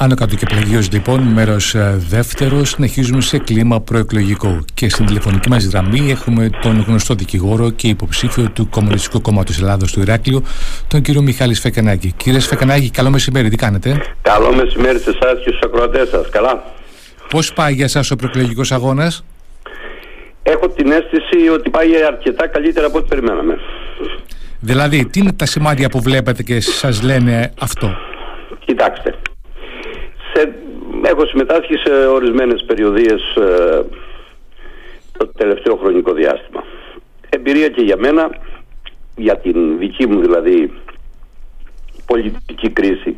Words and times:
Άνω 0.00 0.14
κάτω 0.14 0.36
και 0.36 0.46
πλαγίως 0.48 0.92
λοιπόν, 0.92 1.20
μέρος 1.20 1.74
ε, 1.74 1.94
δεύτερο, 2.08 2.64
συνεχίζουμε 2.64 3.20
σε 3.20 3.38
κλίμα 3.38 3.80
προεκλογικό. 3.80 4.64
Και 4.74 4.88
στην 4.88 5.06
τηλεφωνική 5.06 5.48
μας 5.48 5.64
γραμμή 5.64 6.10
έχουμε 6.10 6.50
τον 6.62 6.84
γνωστό 6.86 7.14
δικηγόρο 7.14 7.70
και 7.70 7.88
υποψήφιο 7.88 8.50
του 8.50 8.68
Κομμουνιστικού 8.68 9.20
Κόμματος 9.20 9.58
Ελλάδος 9.58 9.92
του 9.92 10.00
Ηράκλειο, 10.00 10.42
τον 10.88 11.02
κύριο 11.02 11.22
Μιχάλη 11.22 11.54
Σφεκανάκη. 11.54 12.12
Κύριε 12.16 12.40
Σφεκανάκη, 12.40 12.90
καλό 12.90 13.10
μεσημέρι, 13.10 13.48
τι 13.48 13.56
κάνετε; 13.56 14.00
Καλό 14.22 14.54
μεσημέρι 14.54 14.98
σε 14.98 15.10
εσάς 15.10 15.38
και 15.44 15.50
στους 15.50 15.60
ακροατές 15.64 16.08
σας. 16.08 16.28
Καλά. 16.28 16.62
Πώς 17.30 17.52
πάει 17.52 17.72
για 17.72 17.84
εσάς 17.84 18.10
ο 18.10 18.16
προεκλογικός 18.16 18.72
αγώνας; 18.72 19.24
Έχω 20.42 20.68
την 20.68 20.92
αίσθηση 20.92 21.48
ότι 21.52 21.70
πάει 21.70 22.04
αρκετά 22.06 22.48
καλύτερα 22.48 22.86
από 22.86 22.98
ό,τι 22.98 23.08
περιμέναμε. 23.08 23.58
Δηλαδή, 24.60 25.06
τι 25.06 25.20
είναι 25.20 25.32
τα 25.32 25.46
σημάδια 25.46 25.88
που 25.88 26.00
βλέπετε 26.00 26.42
και 26.42 26.60
σας 26.60 27.02
λένε 27.02 27.52
αυτό; 27.60 27.96
Κοιτάξτε, 28.64 29.14
σε, 30.38 30.54
έχω 31.02 31.26
συμμετάσχει 31.26 31.76
σε 31.76 32.06
ορισμένες 32.06 32.64
περιοδίες 32.66 33.34
ε, 33.36 33.84
το 35.18 35.26
τελευταίο 35.26 35.76
χρονικό 35.76 36.12
διάστημα. 36.12 36.64
Εμπειρία 37.28 37.68
και 37.68 37.82
για 37.82 37.96
μένα, 37.96 38.30
για 39.16 39.36
την 39.36 39.78
δική 39.78 40.06
μου 40.06 40.20
δηλαδή 40.20 40.72
πολιτική 42.06 42.70
κρίση, 42.70 43.16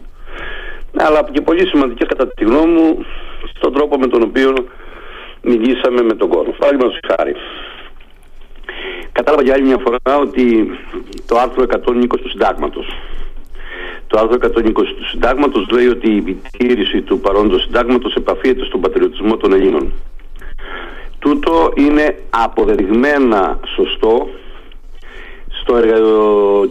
αλλά 0.97 1.29
και 1.33 1.41
πολύ 1.41 1.67
σημαντικές 1.67 2.09
κατά 2.09 2.29
τη 2.29 2.45
γνώμη 2.45 2.73
μου 2.73 3.05
στον 3.55 3.73
τρόπο 3.73 3.99
με 3.99 4.07
τον 4.07 4.23
οποίο 4.23 4.55
μιλήσαμε 5.43 6.03
με 6.03 6.15
τον 6.15 6.29
κόσμο. 6.29 6.55
Παραδείγματος 6.59 6.99
χάρη. 7.09 7.35
Κατάλαβα 9.13 9.43
για 9.43 9.55
άλλη 9.55 9.63
μια 9.63 9.79
φορά 9.79 10.19
ότι 10.19 10.71
το 11.27 11.39
άρθρο 11.39 11.65
120 11.69 12.07
του 12.09 12.29
συντάγματος 12.29 12.87
το 14.11 14.19
άρθρο 14.19 14.39
120 14.67 14.73
του 14.73 15.09
συντάγματος 15.11 15.69
λέει 15.71 15.87
ότι 15.87 16.11
η 16.11 16.17
επιτήρηση 16.17 17.03
του 17.03 17.21
παρόντος 17.21 17.63
συντάγματος 17.63 18.15
επαφίεται 18.15 18.65
στον 18.65 18.81
πατριωτισμό 18.81 19.37
των 19.37 19.53
Ελλήνων. 19.53 19.93
Τούτο 21.19 21.73
είναι 21.77 22.19
αποδεδειγμένα 22.31 23.61
σωστό 23.75 24.29
στο 25.61 25.75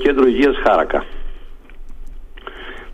κέντρο 0.01 0.27
υγείας 0.27 0.55
Χάρακα. 0.63 1.05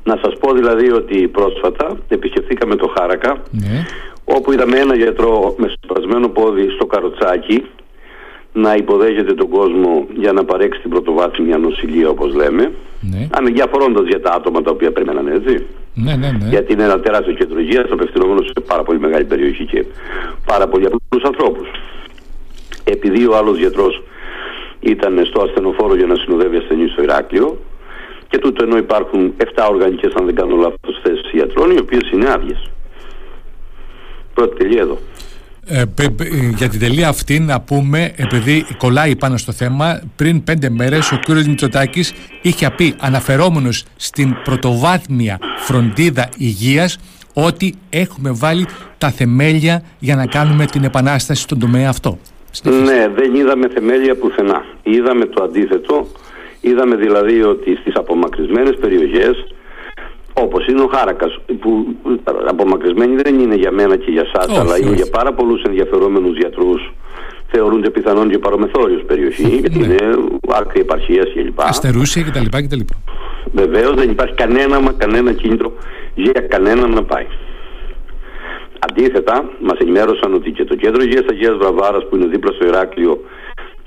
Να 0.04 0.20
σας 0.24 0.38
πω 0.40 0.54
δηλαδή 0.54 0.92
ότι 0.92 1.28
πρόσφατα 1.28 1.98
επισκεφθήκαμε 2.08 2.76
το 2.76 2.94
Χάρακα 2.98 3.42
ναι. 3.52 3.86
όπου 4.26 4.52
είδαμε 4.52 4.78
ένα 4.78 4.96
γιατρό 4.96 5.56
με 5.58 5.74
σπασμένο 5.84 6.30
πόδι 6.30 6.70
στο 6.70 6.86
καροτσάκι 6.86 7.66
να 8.58 8.76
υποδέχεται 8.76 9.34
τον 9.34 9.50
κόσμο 9.50 10.08
για 10.16 10.32
να 10.34 10.44
παρέξει 10.46 10.82
την 10.82 10.90
πρωτοβάθμια 10.90 11.58
νοσηλεία 11.58 12.10
όπως 12.10 12.34
λέμε. 12.34 12.72
Ναι. 13.02 13.52
διαφορώντας 13.52 14.08
για 14.08 14.22
τα 14.22 14.32
άτομα 14.32 14.62
τα 14.62 14.72
οποία 14.72 14.92
περίμεναν 14.92 15.28
έτσι. 15.28 15.66
Ναι, 15.94 16.16
ναι, 16.16 16.32
ναι. 16.32 16.50
γιατί 16.50 16.74
είναι 16.74 16.84
ένα 16.84 17.00
τεράστιο 17.00 17.34
κέντρο 17.34 17.60
υγείας 17.60 17.90
απευθυνόμενος 17.92 18.46
σε 18.46 18.64
πάρα 18.68 18.84
πολύ 18.84 19.00
μεγάλη 19.00 19.26
περιοχή 19.26 19.66
και 19.66 19.86
πάρα 20.46 20.68
πολύ 20.68 20.86
απλούς 20.86 21.24
ανθρώπους. 21.24 21.68
Επειδή 22.84 23.28
ο 23.28 23.38
άλλος 23.38 23.58
γιατρός 23.58 24.04
ήταν 24.80 25.26
στο 25.26 25.42
ασθενοφόρο 25.42 25.96
για 25.96 26.06
να 26.06 26.16
συνοδεύει 26.16 26.58
ασθενείς 26.58 26.92
στο 26.92 27.02
Ηράκλειο 27.04 27.58
και 28.28 28.38
τούτο 28.38 28.64
ενώ 28.64 28.78
υπάρχουν 28.78 29.34
7 29.38 29.68
οργανικές 29.70 30.14
αν 30.14 30.26
δεν 30.26 30.36
κάνω 30.36 30.56
λάθος 30.56 31.00
θέσεις 31.04 31.30
γιατρών 31.34 31.72
οι 31.72 31.80
οποίες 31.80 32.12
είναι 32.12 32.32
άδειες. 32.32 32.70
Πρώτη 34.34 34.56
τελεία 34.58 34.82
εδώ 34.82 34.98
ε, 35.68 35.84
για 36.56 36.70
την 36.70 36.80
τελεία 36.80 37.08
αυτή 37.08 37.40
να 37.40 37.62
πούμε, 37.62 38.14
επειδή 38.16 38.66
κολλάει 38.78 39.16
πάνω 39.16 39.38
στο 39.38 39.52
θέμα, 39.52 40.02
πριν 40.16 40.44
πέντε 40.44 40.70
μέρες 40.70 41.12
ο 41.12 41.20
κύριος 41.26 41.48
Μητσοτάκης 41.48 42.14
είχε 42.42 42.70
πει 42.76 42.96
αναφερόμενος 43.00 43.86
στην 43.96 44.36
πρωτοβάθμια 44.44 45.40
φροντίδα 45.58 46.30
υγείας 46.38 47.00
ότι 47.34 47.74
έχουμε 47.90 48.32
βάλει 48.32 48.66
τα 48.98 49.10
θεμέλια 49.12 49.84
για 50.00 50.16
να 50.16 50.26
κάνουμε 50.26 50.66
την 50.66 50.84
επανάσταση 50.84 51.42
στον 51.42 51.60
τομέα 51.60 51.90
αυτό. 51.90 52.18
Ναι, 52.64 53.10
δεν 53.16 53.36
είδαμε 53.36 53.68
θεμέλια 53.68 54.16
πουθενά. 54.16 54.66
Είδαμε 54.84 55.26
το 55.26 55.44
αντίθετο. 55.44 56.08
Είδαμε 56.62 56.96
δηλαδή 56.96 57.42
ότι 57.42 57.76
στις 57.76 57.96
απομακρυσμένες 57.96 58.76
περιοχές 58.82 59.55
Όπως 60.44 60.68
είναι 60.68 60.82
ο 60.82 60.88
Χάρακας, 60.88 61.40
που 61.60 61.86
απομακρυσμένοι 62.48 63.16
δεν 63.22 63.40
είναι 63.40 63.56
για 63.56 63.72
μένα 63.72 63.96
και 63.96 64.12
για 64.12 64.26
εσά, 64.34 64.60
αλλά 64.60 64.78
είναι 64.78 64.96
για 64.96 65.10
πάρα 65.12 65.34
πολλούς 65.34 65.62
ενδιαφερόμενους 65.62 66.38
γιατρούς. 66.38 66.94
Θεωρούνται 67.52 67.90
πιθανόν 67.90 68.30
και 68.30 68.40
παρομεθόριο 68.40 69.00
περιοχή, 69.08 69.48
γιατί 69.48 69.80
ναι. 69.80 69.86
είναι 69.86 70.00
άκρη 70.48 70.80
επαρχίας 70.82 71.26
κλπ. 71.34 71.62
Αστερούσια 71.62 72.24
κτλ. 72.24 72.58
κτλ. 72.64 72.80
Βεβαίως 73.52 73.96
δεν 73.96 74.10
υπάρχει 74.10 74.34
κανένα, 74.34 74.80
μα 74.80 74.92
κανένα 74.92 75.34
κίνητρο 75.34 75.74
για 76.16 76.42
κανέναν 76.42 76.90
να 76.92 77.04
πάει. 77.04 77.26
Αντίθετα, 78.80 79.50
μας 79.60 79.78
ενημέρωσαν 79.80 80.34
ότι 80.34 80.52
και 80.52 80.64
το 80.64 80.76
κέντρο 80.76 81.04
υγείας 81.04 81.26
Αγίας 81.32 81.56
Βραβάρας 81.58 82.08
που 82.08 82.16
είναι 82.16 82.26
δίπλα 82.26 82.52
στο 82.52 82.66
Ηράκλειο 82.66 83.24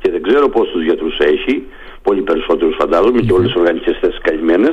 και 0.00 0.10
δεν 0.10 0.22
ξέρω 0.22 0.48
πόσους 0.48 0.82
γιατρούς 0.82 1.19
έχει, 1.19 1.66
πολύ 2.03 2.22
περισσότερους 2.22 2.76
φαντάζομαι 2.78 3.20
και 3.20 3.32
όλες 3.32 3.47
τις 3.47 3.56
οργανικές 3.56 3.98
θέσεις 4.00 4.20
καλυμμένε, 4.22 4.70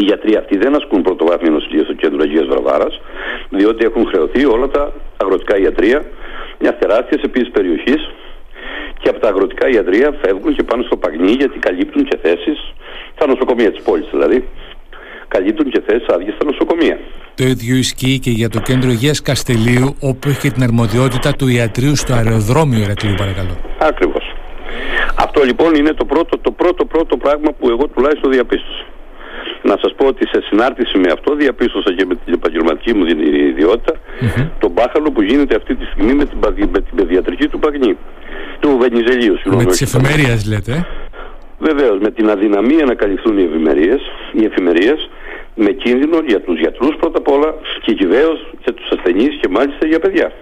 οι 0.00 0.04
γιατροί 0.10 0.36
αυτοί 0.36 0.54
δεν 0.64 0.72
ασκούν 0.78 1.02
πρωτοβάθμια 1.02 1.50
νοσηλεία 1.50 1.84
στο 1.84 1.94
κέντρο 2.02 2.20
Αγίας 2.22 2.46
Βραβάρα, 2.46 2.88
διότι 3.48 3.84
έχουν 3.84 4.06
χρεωθεί 4.10 4.42
όλα 4.54 4.68
τα 4.68 4.92
αγροτικά 5.16 5.54
ιατρία 5.58 5.98
μιας 6.60 6.74
τεράστιας 6.78 7.22
επίσης 7.22 7.50
περιοχής 7.50 8.00
και 9.00 9.08
από 9.08 9.18
τα 9.20 9.28
αγροτικά 9.28 9.68
ιατρία 9.68 10.08
φεύγουν 10.22 10.54
και 10.56 10.62
πάνε 10.62 10.82
στο 10.82 10.96
Παγνί 10.96 11.32
γιατί 11.32 11.58
καλύπτουν 11.58 12.04
και 12.04 12.16
θέσεις 12.22 12.58
στα 13.14 13.26
νοσοκομεία 13.26 13.70
της 13.72 13.82
πόλης 13.82 14.08
δηλαδή. 14.10 14.48
Καλύπτουν 15.28 15.70
και 15.70 15.80
θέσεις 15.86 16.06
άδειες 16.08 16.34
στα 16.34 16.44
νοσοκομεία. 16.44 16.98
Το 17.34 17.44
ίδιο 17.44 17.76
ισχύει 17.76 18.18
και 18.18 18.30
για 18.30 18.48
το 18.48 18.60
κέντρο 18.60 18.90
υγεία 18.90 19.14
Καστελίου, 19.22 19.96
όπου 20.00 20.28
έχει 20.28 20.50
την 20.50 20.62
αρμοδιότητα 20.62 21.32
του 21.38 21.48
ιατρίου 21.48 21.96
στο 21.96 22.12
αεροδρόμιο 22.12 22.78
Ηρακλείου, 22.78 23.14
παρακαλώ. 23.18 23.54
Ακριβώς. 23.78 24.24
Αυτό 25.24 25.42
λοιπόν 25.42 25.74
είναι 25.74 25.92
το 25.92 26.04
πρώτο, 26.04 26.38
το 26.38 26.50
πρώτο, 26.50 26.84
πρώτο 26.84 27.16
πράγμα 27.16 27.52
που 27.52 27.68
εγώ 27.68 27.86
τουλάχιστον 27.88 28.32
διαπίστωσα. 28.32 28.84
Να 29.62 29.76
σας 29.82 29.94
πω 29.94 30.06
ότι 30.06 30.26
σε 30.26 30.40
συνάρτηση 30.48 30.98
με 30.98 31.10
αυτό 31.12 31.34
διαπίστωσα 31.34 31.94
και 31.94 32.04
με 32.06 32.14
την 32.24 32.34
επαγγελματική 32.34 32.94
μου 32.94 33.04
ιδιότητα 33.52 33.94
mm-hmm. 33.94 34.48
τον 34.58 34.70
μπάχαλο 34.70 35.10
που 35.10 35.22
γίνεται 35.22 35.56
αυτή 35.56 35.74
τη 35.74 35.84
στιγμή 35.84 36.14
με 36.14 36.24
την, 36.24 36.38
με 36.72 36.80
την 36.80 36.96
παιδιατρική 36.96 37.48
του 37.48 37.58
Παγνή, 37.58 37.96
του 38.60 38.78
Βενιζελίου. 38.80 39.36
Με 39.44 39.64
τις 39.64 39.82
εφημερίες 39.82 40.46
λέτε. 40.46 40.86
Βεβαίως, 41.58 41.98
με 42.00 42.10
την 42.10 42.30
αδυναμία 42.30 42.84
να 42.84 42.94
καλυφθούν 42.94 43.38
οι 43.38 43.42
εφημερίες, 43.42 44.00
οι 44.32 44.44
εφημερίες 44.44 45.08
με 45.54 45.70
κίνδυνο 45.70 46.18
για 46.26 46.40
τους 46.40 46.58
γιατρούς 46.58 46.96
πρώτα 46.96 47.18
απ' 47.18 47.28
όλα 47.28 47.54
και 47.82 47.92
κυβέρω 47.94 48.32
για 48.62 48.72
τους 48.74 48.88
ασθενείς 48.90 49.38
και 49.40 49.48
μάλιστα 49.48 49.86
για 49.86 49.98
παιδιά. 49.98 50.32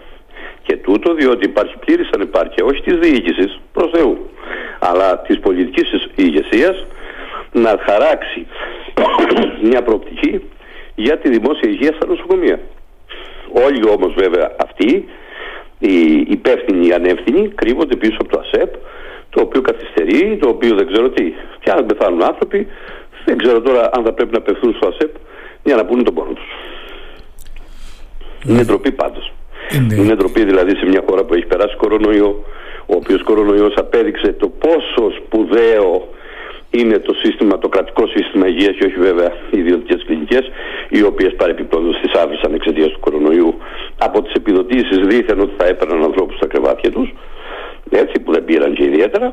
Και 0.63 0.77
τούτο 0.77 1.15
διότι 1.15 1.45
υπάρχει 1.47 1.75
πλήρης 1.85 2.09
ανεπάρκεια 2.15 2.65
όχι 2.65 2.83
της 2.83 2.99
διοίκησης 2.99 3.61
προς 3.73 3.91
Θεού, 3.95 4.31
αλλά 4.79 5.19
της 5.19 5.39
πολιτικής 5.39 5.89
ηγεσίας 6.15 6.87
να 7.53 7.79
χαράξει 7.87 8.47
μια 9.63 9.83
προοπτική 9.83 10.43
για 10.95 11.19
τη 11.19 11.29
δημόσια 11.29 11.69
υγεία 11.71 11.93
στα 11.93 12.07
νοσοκομεία. 12.07 12.61
Όλοι 13.53 13.89
όμως 13.89 14.15
βέβαια 14.15 14.57
αυτοί, 14.61 15.09
οι 15.79 16.25
υπεύθυνοι, 16.29 16.87
οι 16.87 16.93
ανεύθυνοι, 16.93 17.49
κρύβονται 17.49 17.97
πίσω 17.97 18.17
από 18.21 18.31
το 18.33 18.43
ΑΣΕΠ, 18.45 18.75
το 19.31 19.41
οποίο 19.41 19.61
καθυστερεί, 19.61 20.39
το 20.41 20.49
οποίο 20.49 20.75
δεν 20.75 20.87
ξέρω 20.87 21.11
τι. 21.11 21.33
Και 21.61 21.71
αν 21.71 21.87
πεθάνουν 21.87 22.23
άνθρωποι, 22.23 22.67
δεν 23.25 23.37
ξέρω 23.39 23.61
τώρα 23.61 23.91
αν 23.93 24.05
θα 24.05 24.13
πρέπει 24.13 24.33
να 24.33 24.41
πεθούν 24.41 24.75
στο 24.75 24.89
ΑΣΕΠ 24.89 25.15
για 25.65 25.77
να 25.77 25.85
πούνε 25.85 26.03
τον 26.03 26.15
πόνο 26.15 26.33
τους. 26.33 26.51
Είναι 28.47 28.65
ντροπή 28.65 28.93
πάντως. 28.93 29.33
Είναι. 29.75 29.95
Είναι 29.95 30.15
ντροπή 30.15 30.45
δηλαδή 30.45 30.77
σε 30.77 30.87
μια 30.87 31.03
χώρα 31.09 31.25
που 31.25 31.35
έχει 31.35 31.47
περάσει 31.47 31.77
κορονοϊό, 31.77 32.45
ο 32.87 32.95
οποίος 32.95 33.23
κορονοϊός 33.23 33.75
απέδειξε 33.77 34.33
το 34.33 34.49
πόσο 34.49 35.11
σπουδαίο 35.17 36.09
είναι 36.71 36.99
το 36.99 37.15
σύστημα, 37.15 37.59
το 37.59 37.69
κρατικό 37.69 38.07
σύστημα 38.07 38.47
υγείας 38.47 38.77
και 38.77 38.85
όχι 38.85 38.99
βέβαια 38.99 39.33
οι 39.51 39.59
ιδιωτικές 39.59 40.05
κλινικές 40.05 40.51
οι 40.89 41.03
οποίες 41.03 41.35
παρεπιπτόντως 41.35 42.01
τις 42.01 42.13
άφησαν 42.13 42.55
εξαιτίας 42.55 42.91
του 42.93 43.01
κορονοϊού. 43.01 43.55
Από 43.99 44.23
τις 44.23 44.33
επιδοτήσεις 44.33 44.99
δήθεν 45.07 45.41
ότι 45.41 45.53
θα 45.59 45.67
έπαιρναν 45.67 46.03
ανθρώπους 46.03 46.37
στα 46.37 46.47
κρεβάτια 46.47 46.91
τους 46.91 47.15
έτσι 47.91 48.21
που 48.21 48.33
δεν 48.33 48.45
πήραν 48.45 48.75
και 48.75 48.85
ιδιαίτερα. 48.85 49.33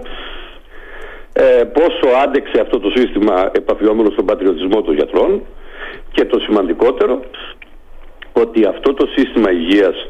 Ε, 1.33 1.63
πόσο 1.63 2.15
άντεξε 2.23 2.61
αυτό 2.61 2.79
το 2.79 2.89
σύστημα 2.89 3.51
επαφιόμενο 3.53 4.09
στον 4.09 4.25
πατριωτισμό 4.25 4.81
των 4.81 4.95
γιατρών 4.95 5.41
και 6.11 6.25
το 6.25 6.39
σημαντικότερο 6.39 7.19
ότι 8.33 8.65
αυτό 8.65 8.93
το 8.93 9.07
σύστημα 9.15 9.51
υγείας 9.51 10.07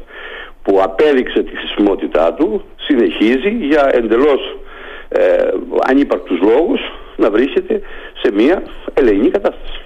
που 0.63 0.81
απέδειξε 0.81 1.43
τη 1.43 1.55
χρησιμότητά 1.55 2.33
του 2.33 2.63
συνεχίζει 2.75 3.49
για 3.49 3.89
εντελώς 3.91 4.57
ε, 5.09 5.47
ανύπαρκτους 5.87 6.39
λόγους 6.39 6.79
να 7.15 7.29
βρίσκεται 7.31 7.81
σε 8.21 8.31
μια 8.33 8.63
ελεηνή 8.93 9.29
κατάσταση. 9.29 9.79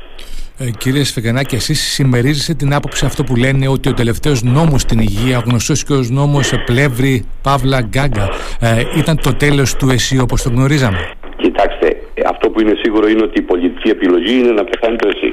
Ε, 0.62 0.70
κύριε 0.78 1.04
Σφεγγανάκη, 1.04 1.56
εσείς 1.56 1.80
συμμερίζεστε 1.80 2.54
την 2.54 2.74
άποψη 2.74 3.06
αυτό 3.06 3.24
που 3.24 3.36
λένε 3.36 3.68
ότι 3.68 3.90
ο 3.90 3.94
τελευταίος 3.94 4.44
νόμος 4.44 4.82
στην 4.82 5.00
υγεία, 5.00 5.44
γνωστός 5.46 5.84
και 5.84 5.94
ως 5.94 6.10
νόμος 6.10 6.54
Πλεύρη 6.66 7.26
Παύλα 7.42 7.82
Γκάγκα, 7.82 8.30
ε, 8.60 8.84
ήταν 8.98 9.20
το 9.22 9.34
τέλος 9.36 9.76
του 9.76 9.90
ΕΣΥ 9.90 10.20
όπως 10.20 10.42
το 10.42 10.50
γνωρίζαμε; 10.50 11.12
Κοιτάξτε, 11.36 11.88
αυτό 12.26 12.50
που 12.50 12.62
είναι 12.62 12.76
σίγουρο 12.84 13.08
είναι 13.08 13.24
ότι 13.24 13.40
η 13.40 13.42
πολιτική 13.42 13.90
επιλογή 13.90 14.34
είναι 14.40 14.52
να 14.52 14.64
πεθάνει 14.64 14.96
το 14.96 15.08
ΕΣΥ. 15.14 15.32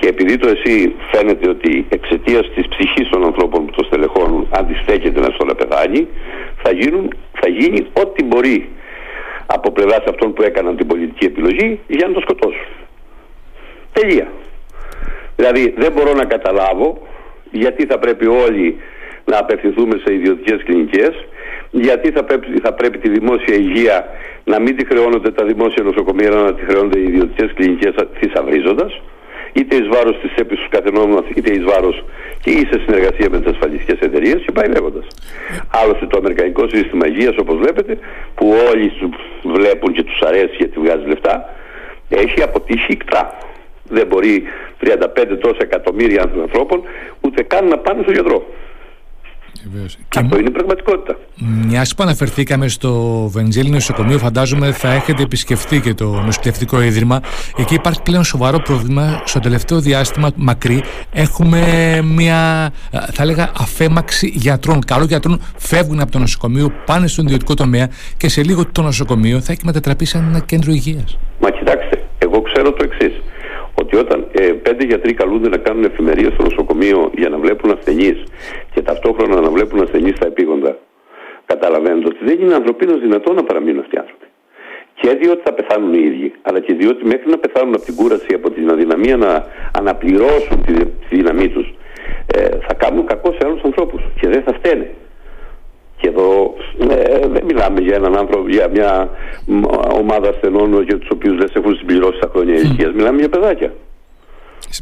και 0.00 0.08
επειδή 0.08 0.36
το 0.36 0.48
εσύ 0.48 0.94
φαίνεται 1.12 1.48
ότι 1.48 1.86
εξαιτίας 1.88 2.50
της 2.54 2.68
ψυχής 2.68 3.08
των 3.08 3.24
ανθρώπων 3.24 3.66
που 3.66 3.72
το 3.76 3.84
στελεχώνουν 3.84 4.46
αντιστέκεται 4.50 5.20
να 5.20 5.30
στο 5.34 5.44
να 5.44 5.54
πεθάνει, 5.54 6.06
θα, 6.62 6.72
γίνουν, 6.72 7.14
θα 7.40 7.48
γίνει 7.48 7.86
ό,τι 7.92 8.24
μπορεί 8.24 8.68
από 9.46 9.70
πλευράς 9.72 10.04
αυτών 10.08 10.32
που 10.32 10.42
έκαναν 10.42 10.76
την 10.76 10.86
πολιτική 10.86 11.24
επιλογή 11.24 11.80
για 11.86 12.06
να 12.08 12.14
το 12.14 12.20
σκοτώσουν. 12.20 12.66
Τελεία. 13.92 14.28
Δηλαδή 15.36 15.74
δεν 15.76 15.92
μπορώ 15.92 16.12
να 16.12 16.24
καταλάβω 16.24 17.02
γιατί 17.50 17.86
θα 17.86 17.98
πρέπει 17.98 18.26
όλοι 18.26 18.76
να 19.24 19.38
απευθυνθούμε 19.38 20.00
σε 20.04 20.14
ιδιωτικές 20.14 20.62
κλινικές, 20.64 21.26
γιατί 21.70 22.10
θα 22.10 22.24
πρέπει, 22.24 22.46
θα 22.62 22.72
πρέπει 22.72 22.98
τη 22.98 23.08
δημόσια 23.08 23.54
υγεία 23.54 24.06
να 24.44 24.60
μην 24.60 24.76
τη 24.76 24.84
χρεώνονται 24.86 25.30
τα 25.30 25.44
δημόσια 25.44 25.82
νοσοκομεία, 25.82 26.30
να 26.30 26.54
τη 26.54 26.64
χρεώνονται 26.64 26.98
οι 26.98 27.04
ιδιωτικές 27.04 27.52
κλινικές 27.54 27.94
θησαυρίζοντας, 28.18 29.00
είτε 29.52 29.76
εις 29.76 29.88
βάρος 29.88 30.18
της 30.20 30.32
τσέπης 30.32 30.58
του 30.58 30.68
καθενόμενους, 30.70 31.28
είτε 31.34 31.52
εις 31.52 31.64
βάρος 31.64 32.04
και 32.42 32.50
ή 32.50 32.66
σε 32.70 32.80
συνεργασία 32.84 33.30
με 33.30 33.40
τις 33.40 33.52
ασφαλιστικές 33.52 33.98
εταιρείες 33.98 34.42
και 34.44 34.52
πάει 34.52 34.68
λέγοντας. 34.68 35.06
Άλλωστε 35.82 36.06
το 36.06 36.18
αμερικανικό 36.18 36.68
σύστημα 36.68 37.06
υγείας 37.06 37.36
όπως 37.38 37.56
βλέπετε, 37.56 37.98
που 38.34 38.54
όλοι 38.70 38.92
βλέπουν 39.42 39.92
και 39.92 40.02
τους 40.02 40.20
αρέσει 40.20 40.54
γιατί 40.58 40.80
βγάζει 40.80 41.06
λεφτά, 41.06 41.54
έχει 42.08 42.42
αποτύχει 42.42 42.92
ικτρά. 42.92 43.38
Δεν 43.88 44.06
μπορεί 44.06 44.42
35 44.80 45.36
τόσα 45.40 45.58
εκατομμύρια 45.60 46.22
ανθρώπων 46.40 46.82
ούτε 47.20 47.42
καν 47.42 47.68
να 47.68 47.78
πάνε 47.78 48.02
στο 48.02 48.12
γιατρό. 48.12 48.46
Και 50.08 50.18
Αυτό 50.18 50.38
είναι 50.38 50.48
η 50.48 50.50
πραγματικότητα. 50.50 51.18
Μιας 51.66 51.94
που 51.94 52.02
αναφερθήκαμε 52.02 52.68
στο 52.68 52.92
Βενζέλη 53.32 53.70
νοσοκομείο, 53.70 54.18
φαντάζομαι 54.18 54.72
θα 54.72 54.92
έχετε 54.92 55.22
επισκεφτεί 55.22 55.80
και 55.80 55.94
το 55.94 56.04
νοσηλευτικό 56.04 56.82
ίδρυμα. 56.82 57.20
Εκεί 57.56 57.74
υπάρχει 57.74 58.02
πλέον 58.02 58.24
σοβαρό 58.24 58.58
πρόβλημα. 58.58 59.22
Στο 59.24 59.40
τελευταίο 59.40 59.80
διάστημα 59.80 60.30
μακρύ 60.36 60.82
έχουμε 61.12 61.60
μια, 62.04 62.70
θα 62.90 63.22
έλεγα, 63.22 63.50
αφέμαξη 63.58 64.32
γιατρών. 64.34 64.78
Καλών 64.86 65.06
γιατρών 65.06 65.40
φεύγουν 65.56 66.00
από 66.00 66.10
το 66.10 66.18
νοσοκομείο, 66.18 66.72
πάνε 66.86 67.06
στον 67.06 67.24
ιδιωτικό 67.26 67.54
τομέα 67.54 67.88
και 68.16 68.28
σε 68.28 68.42
λίγο 68.42 68.66
το 68.72 68.82
νοσοκομείο 68.82 69.40
θα 69.40 69.52
έχει 69.52 69.60
μετατραπεί 69.64 70.04
σε 70.04 70.18
ένα 70.18 70.38
κέντρο 70.38 70.72
υγείας. 70.72 71.18
Μα 71.40 71.50
κοιτάξτε, 71.50 72.02
εγώ 72.18 72.42
ξέρω 72.42 72.72
το 72.72 72.84
εξή 72.84 73.22
ότι 73.92 74.04
όταν 74.04 74.26
ε, 74.32 74.52
πέντε 74.52 74.84
γιατροί 74.84 75.14
καλούνται 75.14 75.48
να 75.48 75.56
κάνουν 75.56 75.84
εφημερίες 75.84 76.32
στο 76.32 76.42
νοσοκομείο 76.42 77.10
για 77.14 77.28
να 77.28 77.38
βλέπουν 77.38 77.70
ασθενείς 77.70 78.24
και 78.74 78.82
ταυτόχρονα 78.82 79.40
να 79.40 79.50
βλέπουν 79.50 79.82
ασθενείς 79.82 80.16
στα 80.16 80.26
επίγοντα, 80.26 80.76
καταλαβαίνετε 81.46 82.06
ότι 82.06 82.24
δεν 82.24 82.40
είναι 82.40 82.54
ανθρωπίνως 82.54 83.00
δυνατό 83.00 83.32
να 83.32 83.42
παραμείνουν 83.44 83.80
αυτοί 83.80 83.96
οι 83.96 83.98
άνθρωποι. 83.98 84.26
Και 84.94 85.08
διότι 85.20 85.40
θα 85.44 85.52
πεθάνουν 85.52 85.94
οι 85.94 86.02
ίδιοι, 86.04 86.32
αλλά 86.42 86.60
και 86.60 86.74
διότι 86.74 87.04
μέχρι 87.04 87.30
να 87.30 87.38
πεθάνουν 87.38 87.74
από 87.74 87.84
την 87.84 87.94
κούραση, 87.96 88.34
από 88.34 88.50
την 88.50 88.70
αδυναμία 88.70 89.16
να 89.16 89.46
αναπληρώσουν 89.78 90.62
τη, 90.66 90.72
τη 90.72 91.16
δύναμή 91.16 91.48
τους, 91.48 91.74
ε, 92.34 92.48
θα 92.66 92.74
κάνουν 92.74 93.06
κακό 93.06 93.32
σε 93.32 93.38
άλλους 93.44 93.62
ανθρώπους 93.62 94.02
και 94.20 94.28
δεν 94.28 94.42
θα 94.42 94.52
φταίνε. 94.52 94.90
Και 96.02 96.08
εδώ 96.08 96.54
ε, 96.88 97.26
δεν 97.28 97.44
μιλάμε 97.44 97.80
για 97.80 97.96
έναν 97.96 98.16
άνθρωπο, 98.16 98.48
για 98.48 98.68
μια 98.68 99.08
ομάδα 100.00 100.28
ασθενών 100.28 100.82
για 100.82 100.98
τους 100.98 101.08
οποίους 101.12 101.36
δεν 101.36 101.48
σε 101.48 101.58
έχουν 101.58 101.76
συμπληρώσει 101.76 102.18
τα 102.20 102.28
χρόνια 102.32 102.54
ηλικία. 102.54 102.92
Μιλάμε 102.94 103.18
για 103.18 103.28
παιδάκια. 103.28 103.72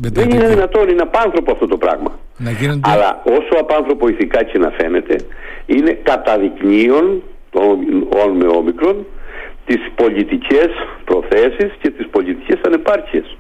Δεν 0.01 0.31
είναι 0.31 0.49
δυνατόν, 0.49 0.89
είναι 0.89 1.03
απάνθρωπο 1.03 1.53
αυτό 1.53 1.67
το 1.67 1.77
πράγμα. 1.77 2.19
Αλλά 2.81 3.23
όσο 3.25 3.61
απάνθρωπο 3.61 4.09
ηθικά 4.09 4.43
και 4.43 4.59
να 4.59 4.71
φαίνεται, 4.71 5.17
είναι 5.67 5.93
καταδεικνύον 6.03 7.23
των 7.51 7.79
με 8.37 8.47
όμικρον 8.47 9.07
τις 9.67 9.81
πολιτικές 9.95 10.69
προθέσεις 11.05 11.73
και 11.81 11.91
τις 11.91 12.07
πολιτικές 12.11 12.61
ανεπάρκειες. 12.67 13.37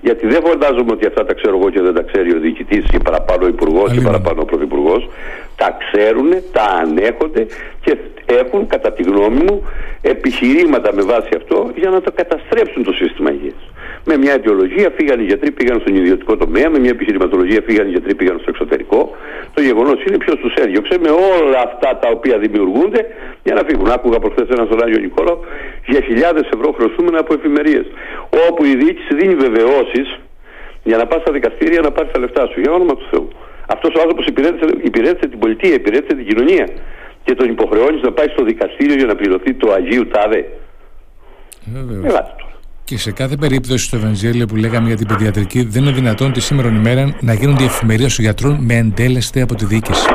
Γιατί 0.00 0.26
δεν 0.26 0.42
φαντάζομαι 0.42 0.92
ότι 0.92 1.06
αυτά 1.06 1.24
τα 1.24 1.34
ξέρω 1.34 1.56
εγώ 1.58 1.70
και 1.70 1.80
δεν 1.80 1.94
τα 1.94 2.02
ξέρει 2.02 2.34
ο 2.36 2.38
διοικητής 2.38 2.84
ή 2.92 2.98
παραπάνω 2.98 3.44
ο 3.44 3.48
υπουργός 3.48 3.96
ή 3.96 4.00
παραπάνω 4.02 4.40
ο 4.40 4.44
πρωθυπουργός. 4.44 5.08
Τα 5.56 5.76
ξέρουν, 5.78 6.30
τα 6.52 6.62
ανέχονται 6.62 7.46
και 7.80 7.96
έχουν, 8.26 8.66
κατά 8.66 8.92
τη 8.92 9.02
γνώμη 9.02 9.42
μου, 9.42 9.62
επιχειρήματα 10.00 10.94
με 10.94 11.02
βάση 11.02 11.28
αυτό 11.36 11.70
για 11.76 11.90
να 11.90 12.00
το 12.00 12.12
καταστρέψουν 12.12 12.84
το 12.84 12.92
σύστημα 12.92 13.30
υγείας. 13.30 13.69
Με 14.04 14.16
μια 14.16 14.32
αιτιολογία 14.32 14.88
φύγαν 14.96 15.20
οι 15.20 15.24
γιατροί, 15.24 15.50
πήγαν 15.50 15.80
στον 15.80 15.94
ιδιωτικό 15.94 16.36
τομέα, 16.36 16.70
με 16.70 16.78
μια 16.78 16.90
επιχειρηματολογία 16.90 17.60
φύγαν 17.66 17.86
οι 17.86 17.90
γιατροί, 17.90 18.14
πήγαν 18.14 18.38
στο 18.38 18.50
εξωτερικό. 18.54 19.16
Το 19.54 19.62
γεγονός 19.62 20.04
είναι 20.04 20.16
ποιος 20.16 20.36
τους 20.36 20.54
έδιωξε 20.54 20.98
με 21.04 21.10
όλα 21.10 21.60
αυτά 21.68 21.98
τα 22.02 22.08
οποία 22.16 22.38
δημιουργούνται 22.38 23.06
για 23.42 23.54
να 23.54 23.62
φύγουν. 23.68 23.90
Άκουγα 23.90 24.18
προχθές 24.18 24.48
ένα 24.48 24.64
στον 24.64 24.82
Άγιο 24.84 25.00
Νικόλαο 25.00 25.38
για 25.86 26.00
χιλιάδες 26.00 26.48
ευρώ 26.54 26.72
χρωστούμενα 26.72 27.18
από 27.18 27.34
εφημερίες. 27.34 27.86
Όπου 28.48 28.64
η 28.64 28.74
διοίκηση 28.80 29.14
δίνει 29.14 29.34
βεβαιώσεις 29.34 30.18
για 30.82 30.96
να 30.96 31.06
πας 31.06 31.20
στα 31.20 31.32
δικαστήρια 31.32 31.80
να 31.80 31.90
πάρεις 31.90 32.12
τα 32.12 32.20
λεφτά 32.20 32.46
σου. 32.46 32.60
Για 32.60 32.72
όνομα 32.72 32.94
του 32.94 33.06
Θεού. 33.10 33.28
Αυτός 33.66 33.94
ο 33.96 34.00
άνθρωπος 34.00 34.26
υπηρέτησε, 34.26 34.64
υπηρέτησε 34.82 35.28
την 35.28 35.38
πολιτεία, 35.38 35.74
υπηρέτησε 35.74 36.14
την 36.16 36.26
κοινωνία 36.26 36.68
και 37.24 37.34
τον 37.34 37.48
υποχρεώνεις 37.48 38.02
να 38.02 38.12
πάει 38.12 38.28
στο 38.28 38.44
δικαστήριο 38.44 38.94
για 38.94 39.06
να 39.06 39.14
πληρωθεί 39.14 39.54
το 39.54 39.72
Αγίου 39.72 40.06
Τάδε. 40.08 40.44
Ελάτε 42.04 42.32
Και 42.90 42.98
σε 42.98 43.12
κάθε 43.12 43.36
περίπτωση 43.36 43.84
στο 43.84 43.96
Ευαγγέλιο 43.96 44.46
που 44.46 44.56
λέγαμε 44.56 44.86
για 44.86 44.96
την 44.96 45.06
παιδιατρική, 45.06 45.60
δεν 45.62 45.82
είναι 45.82 45.92
δυνατόν 45.92 46.32
τη 46.32 46.40
σήμερα 46.40 46.68
ημέρα 46.68 47.04
να 47.20 47.32
γίνονται 47.32 47.62
οι 47.62 47.66
εφημερίες 47.66 48.14
των 48.14 48.24
γιατρών 48.24 48.54
με 48.68 48.74
εντέλεσθε 48.74 49.40
από 49.40 49.54
τη 49.54 49.64
διοίκηση. 49.64 50.06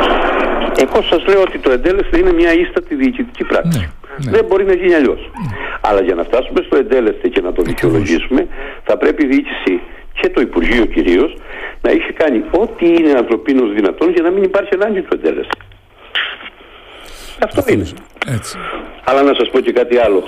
Εγώ 0.83 1.01
σας 1.12 1.25
λέω 1.27 1.42
ότι 1.42 1.57
το 1.57 1.72
εντέλεσθε 1.72 2.18
είναι 2.19 2.33
μια 2.33 2.54
ίστατη 2.54 2.95
διοικητική 2.95 3.44
πράξη. 3.44 3.80
Ναι, 3.80 3.86
ναι. 4.25 4.31
Δεν 4.31 4.45
μπορεί 4.48 4.66
να 4.66 4.74
γίνει 4.74 4.94
αλλιώς. 4.94 5.19
Ναι. 5.19 5.50
Αλλά 5.81 6.01
για 6.01 6.16
να 6.16 6.24
φτάσουμε 6.24 6.62
στο 6.66 6.75
εντέλεσθε 6.77 7.27
και 7.33 7.42
να 7.42 7.51
το 7.54 7.62
δικαιολογήσουμε, 7.62 8.48
θα 8.83 8.98
πρέπει 8.98 9.24
η 9.24 9.27
διοίκηση 9.27 9.74
και 10.19 10.30
το 10.30 10.42
Υπουργείο 10.42 10.86
κυρίως 10.86 11.38
να 11.81 11.89
έχει 11.92 12.12
κάνει 12.13 12.44
ό,τι 12.51 12.86
είναι 12.88 13.12
ανθρωπίνως 13.22 13.74
δυνατόν 13.74 14.10
για 14.16 14.24
να 14.24 14.30
μην 14.30 14.44
υπάρχει 14.44 14.69
ανάγκη 14.74 15.01
του 15.01 15.13
εντέλεσθε. 15.13 15.57
Αυτό 17.44 17.64
είναι. 17.68 17.88
Έτσι. 18.28 18.58
Αλλά 19.06 19.22
να 19.22 19.34
σας 19.34 19.50
πω 19.50 19.60
και 19.60 19.72
κάτι 19.72 19.98
άλλο. 19.98 20.24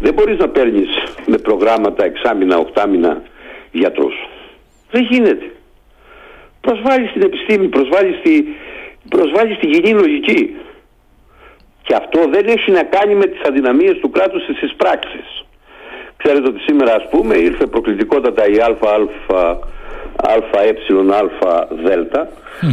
Δεν 0.00 0.14
μπορείς 0.14 0.38
να 0.38 0.48
παίρνεις 0.48 0.88
με 1.26 1.38
προγράμματα 1.38 2.04
εξάμηνα, 2.04 2.58
οχτάμηνα 2.58 3.22
γιατρούς. 3.72 4.14
Δεν 4.90 5.02
γίνεται. 5.10 5.50
Προσβάλλεις 6.60 7.12
την 7.12 7.22
επιστήμη, 7.22 7.68
προσβάλλεις 7.68 8.20
τη, 8.22 8.44
προσβάλλεις 9.08 9.58
τη 9.58 9.66
κοινή 9.66 9.92
λογική. 9.92 10.56
Και 11.82 11.94
αυτό 11.94 12.20
δεν 12.30 12.46
έχει 12.46 12.70
να 12.70 12.82
κάνει 12.82 13.14
με 13.14 13.26
τις 13.26 13.40
αδυναμίες 13.48 13.98
του 14.00 14.10
κράτους 14.10 14.42
στις 14.42 14.74
πράξεις. 14.76 15.44
Ξέρετε 16.16 16.48
ότι 16.48 16.60
σήμερα 16.60 16.94
ας 16.94 17.08
πούμε 17.10 17.36
ήρθε 17.36 17.66
προκλητικότατα 17.66 18.46
η 18.46 18.56
ΑΑ 18.60 19.58
ΑΕ 20.58 20.74
δελτα 21.84 22.28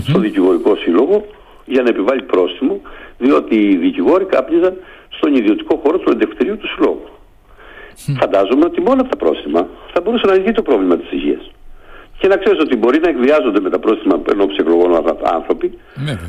στο 0.08 0.20
δικηγορικό 0.20 0.76
σύλλογο 0.76 1.26
για 1.66 1.82
να 1.82 1.90
επιβάλλει 1.90 2.22
πρόστιμο 2.22 2.82
διότι 3.18 3.56
οι 3.56 3.76
δικηγόροι 3.78 4.26
κάπνιζαν 4.26 4.74
στον 5.10 5.36
ιδιωτικό 5.36 5.82
χώρο 5.84 5.98
του 5.98 6.12
εντευτηρίου 6.12 6.58
του 6.58 6.68
συλλόγου. 6.68 7.10
Φαντάζομαι 8.20 8.66
ότι 8.66 8.82
μόνο 8.82 9.02
από 9.02 9.10
τα 9.10 9.16
πρόστιμα 9.16 9.68
θα 9.94 10.02
μπορούσε 10.02 10.26
να 10.26 10.34
λυθεί 10.34 10.52
το 10.52 10.62
πρόβλημα 10.62 10.98
της 10.98 11.12
υγείας. 11.12 11.52
Και 12.20 12.28
να 12.28 12.38
ξέρεις 12.38 12.60
ότι 12.60 12.76
μπορεί 12.78 13.00
να 13.00 13.10
εκβιάζονται 13.10 13.60
με 13.60 13.70
τα 13.70 13.80
πρόστιμα 13.80 14.22
ενώπιση 14.32 14.58
εκλογών 14.62 14.96
άνθρωποι, 15.24 15.78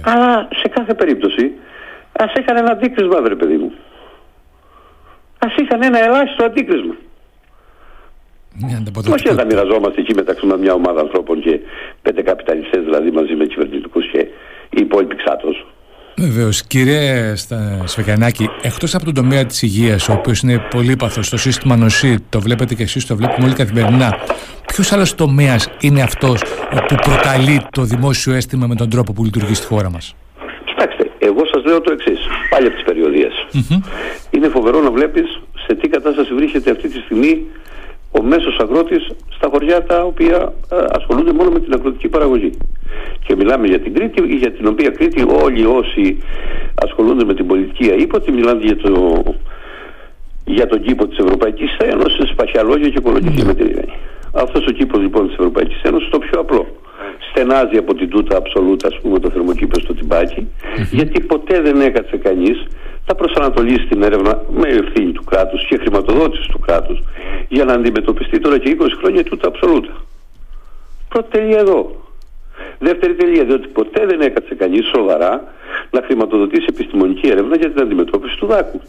αλλά 0.02 0.48
σε 0.60 0.68
κάθε 0.68 0.94
περίπτωση 0.94 1.52
ας 2.12 2.32
είχαν 2.34 2.56
ένα 2.56 2.70
αντίκρισμα, 2.70 3.22
βρε 3.22 3.34
παιδί 3.34 3.56
μου. 3.56 3.72
Α 5.38 5.48
είχαν 5.62 5.82
ένα 5.82 6.04
ελάχιστο 6.04 6.44
αντίκρισμα. 6.44 6.94
Ναι, 8.60 8.82
Όχι 9.12 9.28
να 9.28 9.34
τα 9.34 9.44
μοιραζόμαστε 9.44 10.00
εκεί 10.00 10.14
μεταξύ 10.14 10.46
μας 10.46 10.58
μια 10.58 10.72
ομάδα 10.72 11.00
ανθρώπων 11.00 11.40
και 11.40 11.60
πέντε 12.02 12.22
καπιταλιστές 12.22 12.84
δηλαδή 12.84 13.10
μαζί 13.10 13.34
με 13.34 13.46
κυβερνητικούς 13.46 14.10
και 14.10 14.18
οι 14.70 14.80
υπόλοιποι 14.80 15.16
ξάτο. 15.16 15.48
Βεβαίως. 16.20 16.62
Κύριε 16.62 17.34
Σφεγγανάκη, 17.84 18.48
εκτός 18.62 18.94
από 18.94 19.04
τον 19.04 19.14
τομέα 19.14 19.46
της 19.46 19.62
υγείας, 19.62 20.08
ο 20.08 20.12
οποίος 20.12 20.40
είναι 20.40 20.58
πολύ 20.70 20.96
παθο, 20.96 21.20
το 21.30 21.36
σύστημα 21.36 21.76
νοσή, 21.76 22.16
το 22.28 22.40
βλέπετε 22.40 22.74
και 22.74 22.82
εσείς, 22.82 23.06
το 23.06 23.16
βλέπουμε 23.16 23.46
όλοι 23.46 23.54
καθημερινά. 23.54 24.18
Ποιος 24.66 24.92
άλλος 24.92 25.14
τομέας 25.14 25.68
είναι 25.80 26.02
αυτός 26.02 26.42
που 26.88 26.94
προκαλεί 26.94 27.66
το 27.70 27.82
δημόσιο 27.82 28.32
αίσθημα 28.34 28.66
με 28.66 28.74
τον 28.74 28.90
τρόπο 28.90 29.12
που 29.12 29.24
λειτουργεί 29.24 29.54
στη 29.54 29.66
χώρα 29.66 29.90
μας; 29.90 30.14
Κοιτάξτε, 30.64 31.10
εγώ 31.18 31.46
σας 31.52 31.64
λέω 31.64 31.80
το 31.80 31.92
εξής, 31.92 32.18
πάλι 32.50 32.66
από 32.66 32.74
τις 32.74 32.84
περιοδίες. 32.84 33.32
Είναι 34.30 34.48
φοβερό 34.48 34.80
να 34.80 34.90
βλέπεις 34.90 35.40
σε 35.66 35.74
τι 35.74 35.88
κατάσταση 35.88 36.34
βρίσκεται 36.34 36.70
αυτή 36.70 36.88
τη 36.88 36.98
στιγμή 36.98 37.42
ο 38.10 38.22
μέσος 38.22 38.56
αγρότης 38.58 39.06
στα 39.36 39.48
χωριά 39.52 39.82
τα 39.84 40.02
οποία 40.02 40.52
ε, 40.72 40.76
ασχολούνται 40.98 41.32
μόνο 41.32 41.50
με 41.50 41.60
την 41.60 41.72
αγροτική 41.72 42.08
παραγωγή. 42.08 42.50
Και 43.26 43.36
μιλάμε 43.36 43.66
για 43.66 43.80
την 43.80 43.94
Κρήτη, 43.94 44.36
για 44.36 44.52
την 44.52 44.66
οποία 44.66 44.90
Κρήτη 44.90 45.24
όλοι 45.44 45.64
όσοι 45.64 46.22
ασχολούνται 46.74 47.24
με 47.24 47.34
την 47.34 47.46
πολιτική 47.46 47.90
αήποτη 47.90 48.32
μιλάνε 48.32 48.60
για, 48.64 48.76
το, 48.76 49.22
για 50.44 50.66
τον 50.66 50.82
κήπο 50.82 51.06
της 51.06 51.18
Ευρωπαϊκής 51.18 51.76
Ένωσης, 51.76 52.34
παχιαλόγια 52.34 52.88
και 52.88 53.00
κολοκυθία 53.00 53.44
με 53.44 53.54
την 53.54 53.84
Αυτός 54.32 54.66
ο 54.66 54.70
κήπος 54.70 55.00
λοιπόν 55.00 55.26
της 55.26 55.36
Ευρωπαϊκής 55.36 55.82
Ένωσης 55.82 56.08
το 56.08 56.18
πιο 56.18 56.40
απλό. 56.40 56.66
Στενάζει 57.30 57.76
από 57.76 57.94
την 57.94 58.08
τούτα 58.08 58.36
αψολούτα, 58.36 58.86
ας 58.86 59.00
πούμε, 59.00 59.18
το 59.18 59.30
θερμοκήπιο 59.30 59.80
στο 59.80 59.94
τυμπακι 59.94 60.48
γιατί 60.90 61.20
ποτέ 61.20 61.60
δεν 61.60 61.80
έκατσε 61.80 62.16
κανείς 62.16 62.66
θα 63.04 63.14
προσανατολίσει 63.14 63.86
την 63.86 64.02
έρευνα 64.02 64.42
με 64.50 64.68
ευθύνη 64.68 65.12
του 65.12 65.24
κράτους 65.24 65.66
και 65.66 65.76
χρηματοδότηση 65.76 66.48
του 66.48 66.58
κράτους 66.58 67.02
για 67.48 67.64
να 67.64 67.72
αντιμετωπιστεί 67.72 68.38
τώρα 68.38 68.58
και 68.58 68.76
20 68.80 68.86
χρόνια 68.98 69.24
τούτα 69.24 69.48
αψολούτα. 69.48 69.92
Πρώτη 71.08 71.38
τελεία 71.38 71.58
εδώ. 71.58 72.06
Δεύτερη 72.78 73.14
τελεία, 73.14 73.44
διότι 73.44 73.68
ποτέ 73.68 74.06
δεν 74.06 74.20
έκατσε 74.20 74.54
κανείς 74.54 74.86
σοβαρά 74.94 75.52
να 75.90 76.02
χρηματοδοτήσει 76.02 76.66
επιστημονική 76.68 77.28
έρευνα 77.28 77.56
για 77.56 77.70
την 77.70 77.82
αντιμετώπιση 77.82 78.36
του 78.36 78.46
δάκου. 78.46 78.80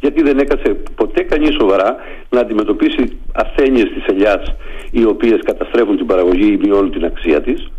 Γιατί 0.00 0.22
δεν 0.22 0.38
έκατσε 0.38 0.76
ποτέ 0.94 1.22
κανείς 1.22 1.54
σοβαρά 1.60 1.96
να 2.30 2.40
αντιμετωπίσει 2.40 3.18
ασθένειες 3.32 3.88
της 3.94 4.04
ελιάς 4.06 4.54
οι 4.90 5.04
οποίες 5.04 5.38
καταστρέφουν 5.44 5.96
την 5.96 6.06
παραγωγή 6.06 6.52
ή 6.52 6.58
μειώνουν 6.62 6.90
την 6.90 7.04
αξία 7.04 7.40
της. 7.40 7.70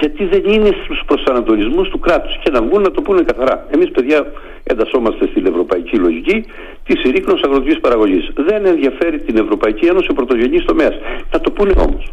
Γιατί 0.00 0.24
δεν 0.24 0.42
είναι 0.44 0.70
στους 0.84 1.02
προσανατολισμούς 1.06 1.88
του 1.88 1.98
κράτους. 1.98 2.38
Και 2.42 2.50
να 2.50 2.62
βγουν 2.62 2.82
να 2.82 2.90
το 2.90 3.02
πούνε 3.02 3.22
καθαρά. 3.22 3.66
Εμείς, 3.70 3.90
παιδιά, 3.90 4.32
εντασσόμαστε 4.62 5.26
στην 5.26 5.46
ευρωπαϊκή 5.46 5.96
λογική 5.96 6.44
της 6.86 7.00
συρρήκνωσης 7.00 7.44
αγροτικής 7.44 7.80
παραγωγής. 7.80 8.30
Δεν 8.34 8.66
ενδιαφέρει 8.66 9.18
την 9.20 9.36
Ευρωπαϊκή 9.36 9.86
Ένωση 9.86 10.06
ο 10.10 10.14
πρωτογενής 10.14 10.64
τομέας. 10.64 10.94
Να 11.32 11.40
το 11.40 11.50
πούνε 11.50 11.72
όμως. 11.76 12.12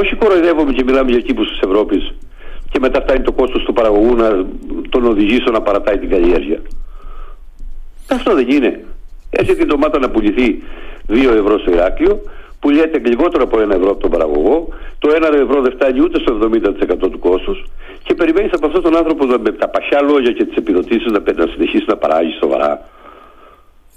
Όχι 0.00 0.14
κοροϊδεύουμε 0.14 0.72
και 0.72 0.84
μιλάμε 0.84 1.10
για 1.10 1.20
κήπους 1.20 1.48
της 1.48 1.60
Ευρώπης 1.60 2.14
και 2.70 2.78
μετά 2.80 3.00
φτάνει 3.00 3.24
το 3.24 3.32
κόστος 3.32 3.62
του 3.62 3.72
παραγωγού 3.72 4.14
να 4.14 4.46
τον 4.88 5.04
οδηγήσει 5.04 5.40
στο 5.40 5.50
να 5.50 5.60
παρατάει 5.62 5.98
την 5.98 6.10
καλλιέργεια. 6.10 6.60
Αυτό 8.10 8.34
δεν 8.34 8.48
είναι. 8.48 8.84
Έτσι 9.30 9.56
την 9.56 9.66
ντομάτα 9.66 9.98
να 9.98 10.10
πουληθεί 10.10 10.62
2 11.08 11.14
ευρώ 11.14 11.58
στο 11.58 11.70
Ηράκλειο, 11.70 12.20
πουλιέται 12.60 12.98
λιγότερο 12.98 13.42
από 13.42 13.58
1 13.58 13.70
ευρώ 13.70 13.90
από 13.90 14.00
τον 14.00 14.10
παραγωγό, 14.10 14.68
το 14.98 15.08
1 15.14 15.22
ευρώ 15.22 15.60
δεν 15.60 15.72
φτάνει 15.72 16.00
ούτε 16.00 16.18
στο 16.18 16.38
70% 16.52 17.10
του 17.10 17.18
κόστους 17.18 17.64
και 18.02 18.14
περιμένεις 18.14 18.52
από 18.52 18.66
αυτόν 18.66 18.82
τον 18.82 18.96
άνθρωπο 18.96 19.26
με 19.26 19.52
τα 19.52 19.68
παχιά 19.68 20.02
λόγια 20.02 20.32
και 20.32 20.44
τις 20.44 20.56
επιδοτήσεις 20.56 21.12
να, 21.12 21.22
να 21.36 21.46
συνεχίσει 21.46 21.84
να 21.86 21.96
παράγει 21.96 22.32
σοβαρά. 22.40 22.88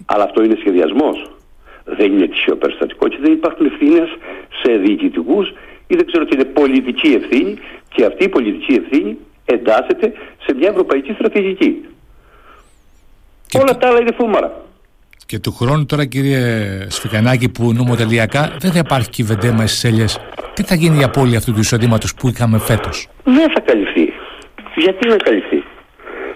Αλλά 0.06 0.24
αυτό 0.24 0.44
είναι 0.44 0.56
σχεδιασμός. 0.60 1.32
Δεν 1.86 2.12
είναι 2.12 2.28
τυχαίο 2.28 2.56
περιστατικό 2.56 3.08
και 3.08 3.18
δεν 3.22 3.32
υπάρχουν 3.32 3.66
ευθύνες 3.66 4.10
σε 4.62 4.72
διοικητικούς 4.78 5.54
ή 5.88 5.96
δεν 5.96 6.06
ξέρω 6.06 6.26
τι 6.26 6.36
είναι 6.36 6.46
πολιτική 6.46 7.08
ευθύνη 7.08 7.58
και 7.90 8.06
αυτή 8.06 8.24
η 8.24 8.30
πολιτική 8.30 8.74
ευθύνη 8.74 9.18
εντάσσεται 9.46 10.14
σε 10.46 10.54
μια 10.56 10.70
ευρωπαϊκή 10.70 11.12
στρατηγική. 11.14 11.86
Όλα 13.54 13.78
τα 13.78 13.88
άλλα 13.88 14.00
είναι 14.00 14.12
φούμαρα. 14.18 14.52
Και 15.26 15.40
του 15.40 15.52
χρόνου 15.52 15.86
τώρα 15.86 16.06
κύριε 16.06 16.42
Σφικανάκη 16.90 17.50
που 17.50 17.74
νομοτελειακά 17.74 18.56
δεν 18.60 18.72
θα 18.72 18.80
υπάρχει 18.80 19.10
κυβεντέμα 19.10 19.68
στις 19.68 19.84
έλιες. 19.84 20.20
Τι 20.54 20.64
θα 20.64 20.76
γίνει 20.76 21.00
η 21.00 21.04
απώλεια 21.04 21.38
αυτού 21.38 21.54
του 21.54 21.60
εισοδήματος 21.60 22.16
που 22.16 22.28
είχαμε 22.28 22.58
φέτος; 22.58 23.08
Δεν 23.24 23.52
θα 23.54 23.60
καλυφθεί. 23.60 24.14
Γιατί 24.76 25.08
να 25.08 25.16
καλυφθεί; 25.16 25.64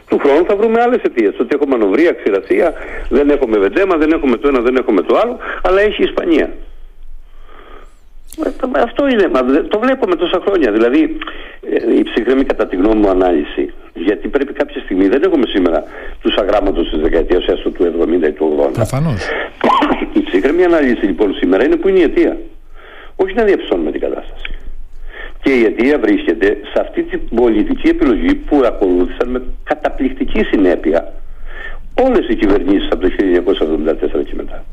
Του 0.08 0.18
χρόνου 0.20 0.46
θα 0.46 0.56
βρούμε 0.56 0.82
άλλες 0.82 1.02
αιτίες. 1.02 1.34
Ότι 1.40 1.56
έχουμε 1.56 1.78
μανοβρία, 1.78 2.12
ξηρασία, 2.12 2.74
δεν 3.10 3.30
έχουμε 3.30 3.58
βεντέμα, 3.58 3.98
δεν 3.98 4.12
έχουμε 4.12 4.38
το 4.38 4.48
ένα, 4.48 4.60
δεν 4.60 4.76
έχουμε 4.76 5.02
το 5.02 5.18
άλλο, 5.18 5.38
αλλά 5.62 5.82
έχει 5.82 6.02
η 6.02 6.06
Ισπανία. 6.06 6.54
Ε, 8.46 8.82
αυτό 8.82 9.08
είναι, 9.08 9.30
το 9.68 9.80
βλέπουμε 9.80 10.16
τόσα 10.16 10.42
χρόνια. 10.46 10.72
Δηλαδή, 10.72 11.18
ε, 11.62 11.96
η 11.98 12.04
ψυχρή 12.04 12.44
κατά 12.44 12.68
τη 12.68 12.76
γνώμη 12.76 13.00
μου 13.02 13.10
ανάλυση. 13.10 13.74
Γιατί 13.94 14.28
πρέπει 14.28 14.54
κάποια 14.54 14.82
στιγμή, 14.82 15.08
δεν 15.08 15.24
έχουμε 15.24 15.46
σήμερα 15.48 15.84
τους 16.22 16.36
αγράμματος 16.36 16.90
της 16.90 17.02
δεκαετίας 17.02 17.46
έστω 17.46 17.70
του 17.70 17.84
70 17.84 18.28
ή 18.28 18.32
του 18.32 18.66
80. 18.70 18.74
Προφανώς. 18.74 19.28
Η 20.18 20.22
ψυχρή 20.24 20.64
ανάλυση 20.64 21.06
λοιπόν 21.06 21.34
σήμερα 21.34 21.66
είναι 21.66 21.76
που 21.76 21.88
είναι 21.88 22.00
η 22.00 22.04
αιτία. 22.04 22.38
Όχι 23.16 23.34
να 23.34 23.44
διαψώνουμε 23.44 23.92
την 23.92 24.00
κατάσταση. 24.00 24.50
Και 25.44 25.52
η 25.52 25.64
αιτία 25.64 26.00
βρίσκεται 26.00 26.58
σε 26.74 26.82
αυτή 26.82 27.04
την 27.04 27.22
πολιτική 27.36 27.88
επιλογή 27.88 28.36
που 28.36 28.62
ακολούθησαν 28.66 29.30
με 29.30 29.42
καταπληκτική 29.64 30.44
συνέπεια 30.44 31.14
όλες 32.02 32.28
οι 32.30 32.36
κυβερνήσεις 32.36 32.88
από 32.92 33.02
το 33.02 33.10
1974 34.20 34.26
και 34.26 34.34
μετά 34.36 34.64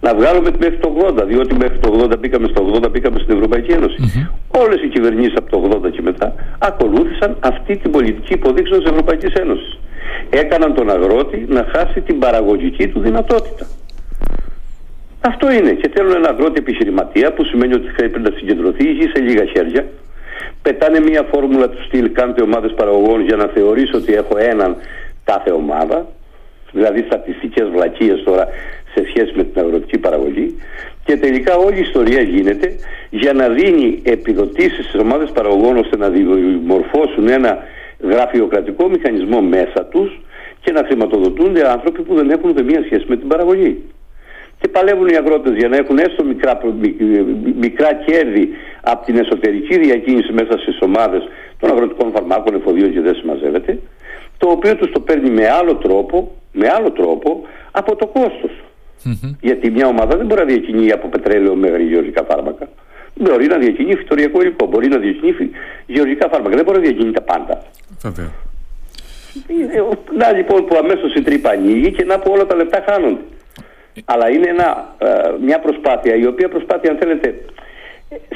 να 0.00 0.14
βγάλουμε 0.14 0.50
μέχρι 0.58 0.76
το 0.76 1.14
80, 1.20 1.24
διότι 1.26 1.54
μέχρι 1.54 1.78
το 1.78 2.08
80 2.12 2.18
μπήκαμε 2.18 2.48
στο 2.48 2.80
80, 2.84 2.90
μπήκαμε 2.90 3.18
στην 3.18 3.34
Ευρωπαϊκή 3.34 3.72
Ένωση. 3.72 3.96
Mm-hmm. 4.00 4.60
Όλες 4.62 4.82
οι 4.82 4.88
κυβερνήσεις 4.88 5.34
από 5.36 5.50
το 5.50 5.80
80 5.84 5.90
και 5.90 6.02
μετά 6.02 6.34
ακολούθησαν 6.58 7.36
αυτή 7.40 7.76
την 7.76 7.90
πολιτική 7.90 8.32
υποδείξεων 8.32 8.80
της 8.80 8.90
Ευρωπαϊκής 8.90 9.32
Ένωσης. 9.32 9.78
Έκαναν 10.30 10.74
τον 10.74 10.90
αγρότη 10.90 11.46
να 11.48 11.66
χάσει 11.74 12.00
την 12.00 12.18
παραγωγική 12.18 12.88
του 12.88 13.00
δυνατότητα. 13.00 13.66
Αυτό 15.20 15.52
είναι. 15.52 15.72
Και 15.72 15.90
θέλουν 15.94 16.14
ένα 16.14 16.28
αγρότη 16.28 16.58
επιχειρηματία 16.58 17.32
που 17.32 17.44
σημαίνει 17.44 17.74
ότι 17.74 17.88
πρέπει 17.96 18.18
να 18.20 18.30
συγκεντρωθεί 18.36 18.88
η 18.88 18.92
γη 18.92 19.06
σε 19.14 19.22
λίγα 19.22 19.44
χέρια. 19.44 19.86
Πετάνε 20.62 21.00
μια 21.00 21.26
φόρμουλα 21.32 21.68
του 21.68 21.82
στυλ 21.82 22.12
κάντε 22.12 22.42
ομάδες 22.42 22.72
παραγωγών 22.76 23.20
για 23.20 23.36
να 23.36 23.46
θεωρήσω 23.46 23.96
ότι 23.96 24.14
έχω 24.14 24.36
έναν 24.38 24.76
κάθε 25.24 25.50
ομάδα. 25.50 26.06
Δηλαδή 26.72 27.02
στατιστικές 27.06 27.68
βλακίες 27.68 28.22
τώρα 28.24 28.48
σε 28.94 29.04
σχέση 29.08 29.32
με 29.34 29.44
την 29.44 29.60
αγροτική 29.62 29.98
παραγωγή 29.98 30.54
και 31.04 31.16
τελικά 31.16 31.56
όλη 31.56 31.76
η 31.76 31.80
ιστορία 31.80 32.22
γίνεται 32.22 32.74
για 33.10 33.32
να 33.32 33.48
δίνει 33.48 34.00
επιδοτήσεις 34.02 34.84
στις 34.84 35.00
ομάδες 35.00 35.30
παραγωγών 35.30 35.76
ώστε 35.76 35.96
να 35.96 36.08
δημορφώσουν 36.08 37.28
ένα 37.28 37.58
γραφειοκρατικό 38.00 38.88
μηχανισμό 38.88 39.40
μέσα 39.40 39.84
τους 39.84 40.20
και 40.60 40.72
να 40.72 40.82
χρηματοδοτούνται 40.84 41.70
άνθρωποι 41.70 42.02
που 42.02 42.14
δεν 42.14 42.30
έχουν 42.30 42.50
ούτε 42.50 42.62
μία 42.62 42.82
σχέση 42.84 43.04
με 43.08 43.16
την 43.16 43.28
παραγωγή. 43.28 43.82
Και 44.60 44.68
παλεύουν 44.68 45.08
οι 45.08 45.16
αγρότες 45.16 45.54
για 45.56 45.68
να 45.68 45.76
έχουν 45.76 45.98
έστω 45.98 46.24
μικρά, 46.24 46.60
μικρά 47.60 47.94
κέρδη 47.94 48.48
από 48.80 49.04
την 49.04 49.16
εσωτερική 49.18 49.78
διακίνηση 49.78 50.32
μέσα 50.32 50.58
στις 50.58 50.78
ομάδες 50.80 51.28
των 51.60 51.70
αγροτικών 51.70 52.12
φαρμάκων, 52.14 52.54
εφοδίων 52.54 52.92
και 52.92 53.00
δεν 53.00 53.14
συμμαζεύεται, 53.14 53.78
το 54.38 54.48
οποίο 54.50 54.76
τους 54.76 54.92
το 54.92 55.00
παίρνει 55.00 55.30
με 55.30 55.48
άλλο 55.48 55.74
τρόπο, 55.74 56.30
με 56.52 56.68
άλλο 56.76 56.90
τρόπο 56.90 57.42
από 57.70 57.96
το 57.96 58.06
κόστος. 58.06 58.52
Mm-hmm. 59.04 59.34
Γιατί 59.40 59.70
μια 59.70 59.86
ομάδα 59.86 60.16
δεν 60.16 60.26
μπορεί 60.26 60.40
να 60.40 60.46
διακινεί 60.46 60.92
από 60.92 61.08
πετρέλαιο 61.08 61.54
μέχρι 61.54 61.82
γεωργικά 61.82 62.24
φάρμακα. 62.28 62.68
Μπορεί 63.14 63.46
να 63.46 63.56
διακινεί 63.56 63.94
φυτοριακό 63.94 64.40
υλικό, 64.40 64.66
μπορεί 64.66 64.88
να 64.88 64.98
διακινεί 64.98 65.50
γεωργικά 65.86 66.28
φάρμακα. 66.28 66.56
Δεν 66.56 66.64
μπορεί 66.64 66.78
να 66.78 66.84
διακινεί 66.84 67.12
τα 67.12 67.22
πάντα. 67.22 67.62
Βέβαια. 68.02 68.30
Να 70.16 70.32
λοιπόν 70.32 70.64
που 70.64 70.76
αμέσως 70.82 71.14
η 71.14 71.22
τρύπα 71.22 71.50
ανοίγει 71.50 71.92
και 71.92 72.04
να 72.04 72.18
που 72.18 72.30
όλα 72.32 72.46
τα 72.46 72.54
λεπτά 72.54 72.84
χάνονται. 72.88 73.20
Αλλά 74.04 74.30
είναι 74.30 74.48
ένα, 74.48 74.94
ε, 74.98 75.08
μια 75.44 75.58
προσπάθεια 75.58 76.14
η 76.14 76.26
οποία 76.26 76.48
προσπάθεια 76.48 76.90
αν 76.90 76.96
θέλετε 76.98 77.44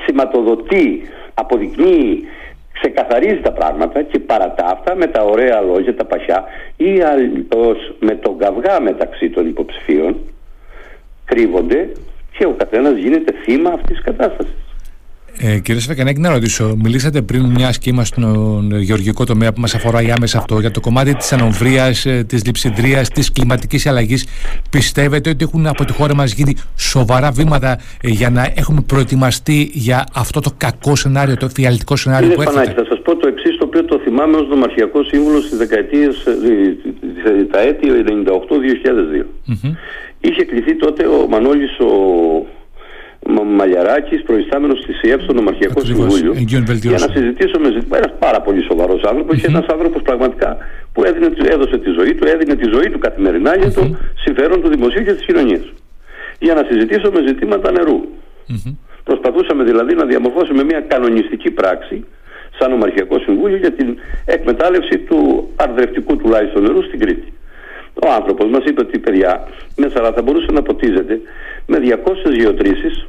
σηματοδοτεί, 0.04 1.02
αποδεικνύει, 1.34 2.24
ξεκαθαρίζει 2.72 3.40
τα 3.40 3.52
πράγματα 3.52 4.02
και 4.02 4.18
παρά 4.18 4.52
τα 4.52 4.64
αυτά 4.66 4.94
με 4.94 5.06
τα 5.06 5.22
ωραία 5.22 5.60
λόγια, 5.60 5.94
τα 5.94 6.04
πασιά 6.04 6.44
ή 6.76 7.00
αλλιώς 7.00 7.94
με 8.00 8.14
τον 8.14 8.38
καυγά 8.38 8.80
μεταξύ 8.80 9.30
των 9.30 9.46
υποψηφίων 9.46 10.16
κρύβονται 11.32 11.88
και 12.38 12.44
ο 12.46 12.54
καθένας 12.56 12.96
γίνεται 12.96 13.32
θύμα 13.44 13.70
αυτής 13.70 13.96
της 13.96 14.04
κατάστασης. 14.04 14.54
Ε, 15.38 15.58
κύριε 15.58 15.80
Σφακανέκη, 15.80 16.20
να 16.20 16.30
ρωτήσω, 16.30 16.74
μιλήσατε 16.82 17.22
πριν 17.22 17.44
μια 17.44 17.72
σχήμα 17.72 18.04
στον 18.04 18.70
γεωργικό 18.80 19.24
τομέα 19.24 19.52
που 19.52 19.60
μας 19.60 19.74
αφορά 19.74 19.98
άμεσα 20.16 20.38
αυτό, 20.38 20.60
για 20.60 20.70
το 20.70 20.80
κομμάτι 20.80 21.14
της 21.14 21.32
ανομβρίας, 21.32 22.06
ε, 22.06 22.24
της 22.28 22.44
λειψιδρίας, 22.46 23.08
της 23.08 23.32
κλιματικής 23.32 23.86
αλλαγής. 23.86 24.26
Πιστεύετε 24.70 25.30
ότι 25.30 25.44
έχουν 25.44 25.66
από 25.66 25.84
τη 25.84 25.92
χώρα 25.92 26.14
μας 26.14 26.32
γίνει 26.32 26.56
σοβαρά 26.76 27.30
βήματα 27.30 27.78
ε, 28.02 28.08
για 28.08 28.30
να 28.30 28.52
έχουμε 28.56 28.80
προετοιμαστεί 28.86 29.70
για 29.72 30.04
αυτό 30.14 30.40
το 30.40 30.50
κακό 30.56 30.96
σενάριο, 30.96 31.36
το 31.36 31.48
φιαλτικό 31.48 31.96
σενάριο 31.96 32.28
Κύριε 32.28 32.44
που 32.44 32.50
έρχεται. 32.50 32.80
θα 32.80 32.86
σας 32.88 33.00
πω 33.02 33.16
το 33.16 33.28
εξής, 33.28 33.56
το 33.56 33.64
οποίο 33.64 33.84
το 33.84 34.00
θυμάμαι 34.04 34.36
ως 34.36 34.48
νομαρχιακό 34.48 35.04
σύμβουλο 35.04 35.40
στις 35.40 35.58
δεκαετίες, 35.58 36.26
ε, 36.26 37.44
τα 37.50 37.60
έτη 37.60 37.88
98-2002. 37.90 39.26
Mm-hmm. 39.48 39.74
Είχε 40.26 40.44
κληθεί 40.44 40.76
τότε 40.76 41.06
ο 41.06 41.26
Μανώλης 41.28 41.78
ο 41.78 43.44
Μαλιαράκης, 43.58 44.22
προϊστάμενος 44.22 44.84
της 44.86 45.00
ΕΕ 45.00 45.16
στο 45.20 45.32
Νομαρχιακό 45.32 45.80
Συμβούλιο, 45.84 46.32
για 46.36 46.98
να 46.98 47.08
συζητήσουμε 47.14 47.66
ζητήματα. 47.76 47.96
Ένας 47.96 48.12
πάρα 48.18 48.40
πολύ 48.40 48.62
σοβαρός 48.64 49.02
άνθρωπος 49.02 49.36
mm-hmm. 49.36 49.40
και 49.40 49.46
ένας 49.46 49.66
άνθρωπος 49.66 50.02
πραγματικά 50.02 50.56
που 50.92 51.04
έδινε, 51.04 51.28
έδωσε 51.54 51.78
τη 51.78 51.90
ζωή 51.98 52.14
του, 52.14 52.28
έδινε 52.28 52.54
τη 52.54 52.68
ζωή 52.74 52.90
του 52.90 52.98
καθημερινά 52.98 53.56
για 53.56 53.72
το 53.72 53.96
συμφέρον 54.24 54.62
του 54.62 54.68
δημοσίου 54.68 55.04
και 55.04 55.12
της 55.12 55.24
κοινωνίας. 55.26 55.64
Για 56.38 56.54
να 56.54 56.62
συζητήσουμε 56.70 57.18
ζητήματα 57.26 57.70
νερού. 57.70 58.00
Προσπαθούσαμε 59.04 59.64
δηλαδή 59.64 59.94
να 59.94 60.04
διαμορφώσουμε 60.04 60.64
μια 60.64 60.80
κανονιστική 60.80 61.50
πράξη 61.50 62.04
σαν 62.58 62.70
Νομαρχιακό 62.70 63.18
Συμβούλιο 63.18 63.56
για 63.56 63.72
την 63.72 63.98
εκμετάλλευση 64.24 64.98
του 64.98 65.48
αρδρευτικού 65.56 66.16
τουλάχιστον 66.16 66.62
νερού 66.62 66.82
στην 66.82 66.98
Κρήτη. 66.98 67.32
Ο 67.94 68.08
άνθρωπος 68.18 68.50
μας 68.50 68.64
είπε 68.64 68.80
ότι 68.80 68.98
παιδιά 68.98 69.48
Μεσαρά 69.76 70.12
θα 70.12 70.22
μπορούσε 70.22 70.46
να 70.52 70.62
ποτίζεται 70.62 71.20
με 71.66 71.78
200 71.80 72.34
γεωτρήσεις 72.38 73.06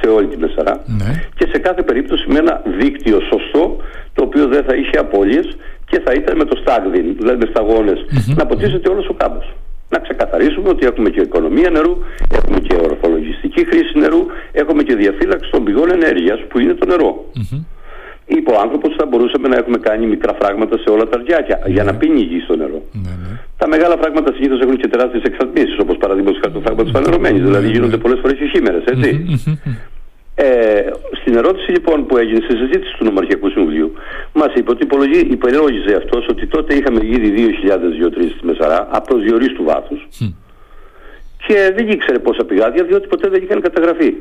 σε 0.00 0.08
όλη 0.08 0.26
τη 0.26 0.36
Μεσαρά 0.36 0.84
ναι. 0.86 1.24
και 1.34 1.46
σε 1.52 1.58
κάθε 1.58 1.82
περίπτωση 1.82 2.24
με 2.28 2.38
ένα 2.38 2.62
δίκτυο 2.80 3.20
σωστό 3.20 3.76
το 4.14 4.22
οποίο 4.24 4.46
δεν 4.46 4.64
θα 4.64 4.74
είχε 4.74 4.96
απώλειες 4.98 5.56
και 5.84 6.00
θα 6.04 6.12
ήταν 6.12 6.36
με 6.36 6.44
το 6.44 6.56
στάγδιν, 6.56 7.16
δηλαδή 7.18 7.38
με 7.44 7.46
σταγονες 7.50 8.04
να 8.36 8.46
ποτίζεται 8.46 8.88
όλος 8.88 9.08
ο 9.08 9.14
κάμπος. 9.14 9.54
Να 9.88 9.98
ξεκαθαρίσουμε 9.98 10.68
ότι 10.68 10.86
έχουμε 10.86 11.10
και 11.10 11.20
οικονομία 11.20 11.70
νερού, 11.70 11.96
έχουμε 12.32 12.58
και 12.60 12.74
ορθολογιστική 12.82 13.64
χρήση 13.64 13.98
νερού, 13.98 14.26
έχουμε 14.52 14.82
και 14.82 14.94
διαφύλαξη 14.94 15.50
των 15.50 15.64
πηγών 15.64 15.90
ενέργειας 15.90 16.38
που 16.48 16.58
είναι 16.58 16.74
το 16.74 16.86
νερο 16.86 17.24
είπε 18.36 18.50
ο 18.50 18.60
άνθρωπος 18.60 18.94
θα 18.98 19.06
μπορούσαμε 19.06 19.48
να 19.48 19.56
έχουμε 19.56 19.78
κάνει 19.78 20.06
μικρά 20.06 20.34
φράγματα 20.40 20.78
σε 20.78 20.90
όλα 20.90 21.08
τα 21.08 21.22
ριάκια 21.26 21.58
ναι. 21.62 21.72
για 21.72 21.84
να 21.84 21.94
πίνει 21.94 22.20
η 22.20 22.24
γη 22.24 22.40
στο 22.40 22.56
νερό. 22.56 22.82
Ναι, 22.92 23.14
ναι. 23.22 23.32
Τα 23.60 23.68
μεγάλα 23.68 23.96
φράγματα 24.00 24.32
συνήθως 24.34 24.60
έχουν 24.60 24.76
και 24.76 24.88
τεράστιες 24.88 25.22
εξαρτήσει, 25.22 25.74
όπως 25.80 25.96
παραδείγματος 25.96 26.40
χάρη 26.42 26.54
το 26.54 26.60
φράγμα 26.64 26.82
της 26.82 26.92
Φανερωμένη. 26.94 27.38
Δηλαδή 27.40 27.68
γίνονται 27.70 27.96
πολλές 27.96 28.18
φορές 28.22 28.38
οι 28.40 28.48
χήμερες, 28.48 28.84
έτσι. 28.84 29.10
Ε, 30.34 30.90
στην 31.20 31.36
ερώτηση 31.36 31.70
λοιπόν 31.70 32.06
που 32.06 32.16
έγινε 32.16 32.40
στη 32.44 32.56
συζήτηση 32.56 32.96
του 32.98 33.04
Νομαρχιακού 33.04 33.48
Συμβουλίου, 33.50 33.92
μας 34.32 34.52
είπε 34.54 34.70
ότι 34.70 34.86
υπολόγιζε 35.30 35.94
αυτός 35.96 36.26
ότι 36.28 36.46
τότε 36.46 36.74
είχαμε 36.74 37.00
ήδη 37.02 37.28
2.000 37.36 38.30
στη 38.36 38.46
Μεσαρά, 38.46 38.88
από 38.90 39.14
του 39.56 39.64
βάθους. 39.64 40.08
Και 41.46 41.72
δεν 41.76 41.88
ήξερε 41.88 42.18
πόσα 42.18 42.44
πηγάδια, 42.44 42.84
διότι 42.84 43.06
ποτέ 43.08 43.28
δεν 43.28 43.42
είχαν 43.42 43.60
καταγραφεί. 43.60 44.14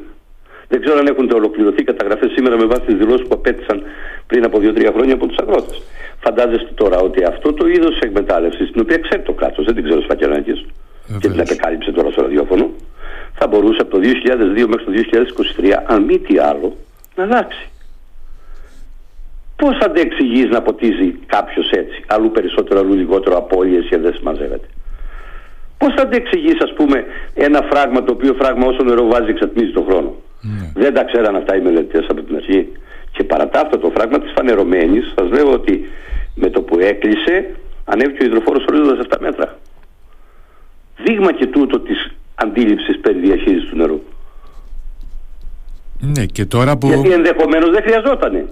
Δεν 0.68 0.82
ξέρω 0.82 0.98
αν 1.00 1.08
έχουν 1.08 1.30
ολοκληρωθεί 1.34 1.84
καταγραφές 1.84 2.32
σήμερα 2.32 2.58
με 2.58 2.66
βάση 2.66 2.82
τις 2.82 2.96
δηλώσεις 2.96 3.28
που 3.28 3.36
απέτησαν 3.40 3.84
πριν 4.28 4.44
από 4.44 4.60
2-3 4.60 4.92
χρόνια 4.94 5.14
από 5.14 5.28
τους 5.28 5.38
αγρότες. 5.38 5.82
Φαντάζεστε 6.20 6.72
τώρα 6.76 6.98
ότι 7.00 7.24
αυτό 7.24 7.54
το 7.54 7.68
είδος 7.68 8.00
εκμετάλλευσης, 8.00 8.72
την 8.72 8.82
οποία 8.82 8.98
ξέρει 8.98 9.22
το 9.22 9.34
κράτος, 9.34 9.66
δεν 9.66 9.76
την 9.76 9.84
ξέρω 9.84 10.02
σφακελάκη, 10.02 10.66
και 11.20 11.28
την 11.30 11.42
απεκάλυψε 11.42 11.92
τώρα 11.92 12.12
στο 12.12 12.22
ραδιόφωνο, 12.22 12.70
θα 13.34 13.48
μπορούσε 13.48 13.82
από 13.82 13.92
το 13.92 14.00
2002 14.00 14.68
μέχρι 14.68 14.86
το 14.86 14.92
2023, 14.92 15.84
αν 15.86 16.04
μη 16.04 16.20
τι 16.20 16.38
άλλο, 16.38 16.76
να 17.16 17.24
αλλάξει. 17.24 17.70
Πώς 19.56 19.78
θα 19.80 19.86
αντέξει 19.86 20.24
να 20.52 20.62
ποτίζει 20.62 21.20
κάποιος 21.26 21.72
έτσι, 21.72 22.04
αλλού 22.08 22.32
περισσότερο, 22.32 22.80
αλλού 22.80 22.94
λιγότερο, 22.94 23.38
απώλειες 23.38 23.86
και 23.90 23.98
δεν 23.98 24.14
συμμαζεύεται. 24.14 24.68
Πώς 25.78 25.94
θα 25.96 26.02
αντέξει 26.02 26.38
ας 26.64 26.74
πούμε, 26.74 27.06
ένα 27.34 27.62
φράγμα 27.72 28.04
το 28.04 28.12
οποίο 28.12 28.34
φράγμα 28.34 28.66
όσο 28.66 28.84
νερό 28.84 29.06
βάζει 29.08 29.30
εξατμίζει 29.30 29.72
τον 29.72 29.86
χρόνο. 29.90 30.16
Ναι. 30.42 30.72
Δεν 30.74 30.94
τα 30.94 31.04
ξέραν 31.04 31.36
αυτά 31.36 31.56
οι 31.56 31.62
μελετητές 31.62 32.06
από 32.10 32.22
την 32.22 32.36
αρχή. 32.36 32.72
Και 33.12 33.24
παρά 33.24 33.50
τα 33.50 33.60
αυτό 33.60 33.78
το 33.78 33.92
φράγμα 33.96 34.20
της 34.20 34.32
φανερωμένης, 34.36 35.14
σας 35.16 35.30
λέω 35.30 35.52
ότι 35.52 35.90
με 36.36 36.50
το 36.50 36.62
που 36.62 36.80
έκλεισε, 36.80 37.56
ανέβηκε 37.86 38.24
ο 38.24 38.26
υδροφόρος 38.26 38.66
ορίζοντας 38.70 39.06
7 39.10 39.18
μέτρα. 39.20 39.58
Δείγμα 41.04 41.34
και 41.34 41.46
τούτο 41.46 41.80
της 41.80 42.12
αντίληψης 42.36 43.00
περί 43.00 43.20
διαχείρισης 43.20 43.70
του 43.70 43.76
νερού. 43.76 44.02
Ναι, 46.00 46.26
και 46.26 46.46
τώρα 46.46 46.78
που... 46.78 46.88
Γιατί 46.88 47.12
ενδεχομένως 47.12 47.70
δεν 47.70 47.82
χρειαζόταν. 47.82 48.50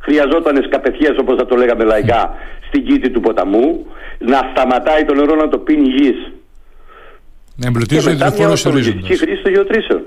Χρειαζόταν 0.00 0.62
σκαπεθιέ, 0.62 1.14
όπως 1.20 1.36
θα 1.36 1.46
το 1.46 1.56
λέγαμε 1.56 1.84
λαϊκά, 1.84 2.34
στην 2.66 2.84
κήτη 2.86 3.10
του 3.10 3.20
ποταμού, 3.20 3.86
να 4.18 4.50
σταματάει 4.50 5.04
το 5.04 5.14
νερό 5.14 5.34
να 5.34 5.48
το 5.48 5.58
πίνει 5.58 5.88
γης. 5.88 6.32
Να 7.56 7.66
εμπλουτίζει 7.66 8.08
ο 8.08 8.10
υδροφόρος 8.10 8.64
ορίζοντας. 8.64 9.08
Και 9.08 9.16
χρήση 9.16 9.42
των 9.42 9.52
γεωτρήσεων. 9.52 10.02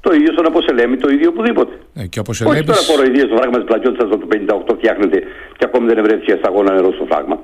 Το 0.00 0.14
ίδιο 0.14 0.32
στον 0.32 0.46
Αποσελέμη, 0.46 0.96
το 0.96 1.08
ίδιο 1.14 1.28
οπουδήποτε. 1.28 1.72
Ε, 1.94 2.06
και 2.06 2.20
Όχι 2.28 2.64
τώρα 2.70 2.82
κοροϊδίε 2.90 3.24
στο 3.28 3.36
φράγμα 3.36 3.56
της 3.60 3.66
πλατιότητα 3.70 4.08
το 4.08 4.18
58 4.72 4.74
φτιάχνεται 4.78 5.18
και 5.56 5.64
ακόμη 5.68 5.86
δεν 5.92 6.02
βρέθηκε 6.06 6.32
σταγόνα 6.40 6.72
νερό 6.72 6.92
στο 6.92 7.04
φράγμα. 7.10 7.36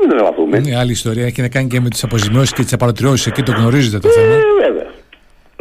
Δεν 0.00 0.08
τρελαθούμε. 0.10 0.56
Είναι 0.56 0.76
άλλη 0.76 0.90
ιστορία. 0.90 1.24
Έχει 1.24 1.40
να 1.40 1.48
κάνει 1.48 1.68
και 1.68 1.80
με 1.80 1.88
τις 1.88 2.02
αποζημιώσεις 2.04 2.52
και 2.52 2.62
τις 2.62 2.72
απαλωτριώσεις. 2.72 3.26
Εκεί 3.26 3.42
το 3.42 3.52
γνωρίζετε 3.52 3.98
το 3.98 4.08
θέμα. 4.08 4.34
Ε, 4.34 4.40
βέβαια. 4.60 4.88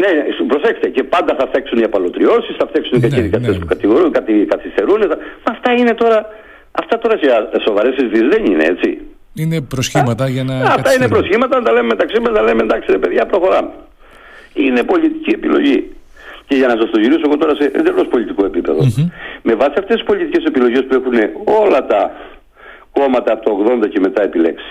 Ναι, 0.02 0.10
ναι, 0.18 0.48
προσέξτε. 0.48 0.88
Και 0.90 1.04
πάντα 1.04 1.36
θα 1.40 1.48
φταίξουν 1.48 1.78
οι 1.80 1.84
απαλωτριώσεις, 1.84 2.56
θα 2.60 2.68
φταίξουν 2.68 3.00
ναι, 3.00 3.08
και 3.08 3.20
οι 3.20 3.22
δικαστέ 3.22 3.52
ναι. 3.52 3.60
που 3.60 3.66
κατηγορούν, 3.66 4.12
κάτι 4.12 4.46
καθυστερούν. 4.50 5.00
Θα... 5.10 5.18
Αυτά 5.44 5.72
είναι 5.72 5.94
τώρα. 5.94 6.26
Αυτά 6.72 6.98
τώρα 6.98 7.16
σε 7.18 7.60
σοβαρές 7.68 7.94
συζητήσεις 7.98 8.28
δεν 8.34 8.46
είναι 8.46 8.64
έτσι. 8.64 8.90
Είναι 9.34 9.62
προσχήματα 9.62 10.28
για 10.28 10.44
να. 10.44 10.56
Αυτά 10.78 10.94
είναι 10.94 11.08
προσχήματα, 11.08 11.60
να 11.60 11.64
τα 11.64 11.72
λέμε 11.72 11.88
μεταξύ 11.88 12.20
μας, 12.20 12.32
να 12.32 12.42
λέμε 12.42 12.62
εντάξει, 12.62 12.92
ρε 12.92 12.98
παιδιά, 12.98 13.26
προχωράμε 13.26 13.72
είναι 14.54 14.84
πολιτική 14.84 15.30
επιλογή. 15.30 15.92
Και 16.48 16.56
για 16.56 16.68
να 16.68 16.76
σας 16.80 16.90
το 16.92 17.00
γυρίσω 17.00 17.22
εγώ 17.26 17.38
τώρα 17.38 17.56
σε 17.56 17.72
εντελώς 17.74 18.08
πολιτικό 18.08 18.42
με 19.42 19.54
βάση 19.56 19.76
αυτές 19.78 19.96
τις 19.96 20.04
πολιτικές 20.04 20.44
επιλογές 20.44 20.86
που 20.88 20.94
έχουν 20.94 21.14
όλα 21.64 21.86
τα 21.86 22.12
κόμματα 22.92 23.34
από 23.34 23.44
το 23.46 23.52
80 23.84 23.90
και 23.90 24.00
μετά 24.00 24.22
επιλέξει, 24.22 24.66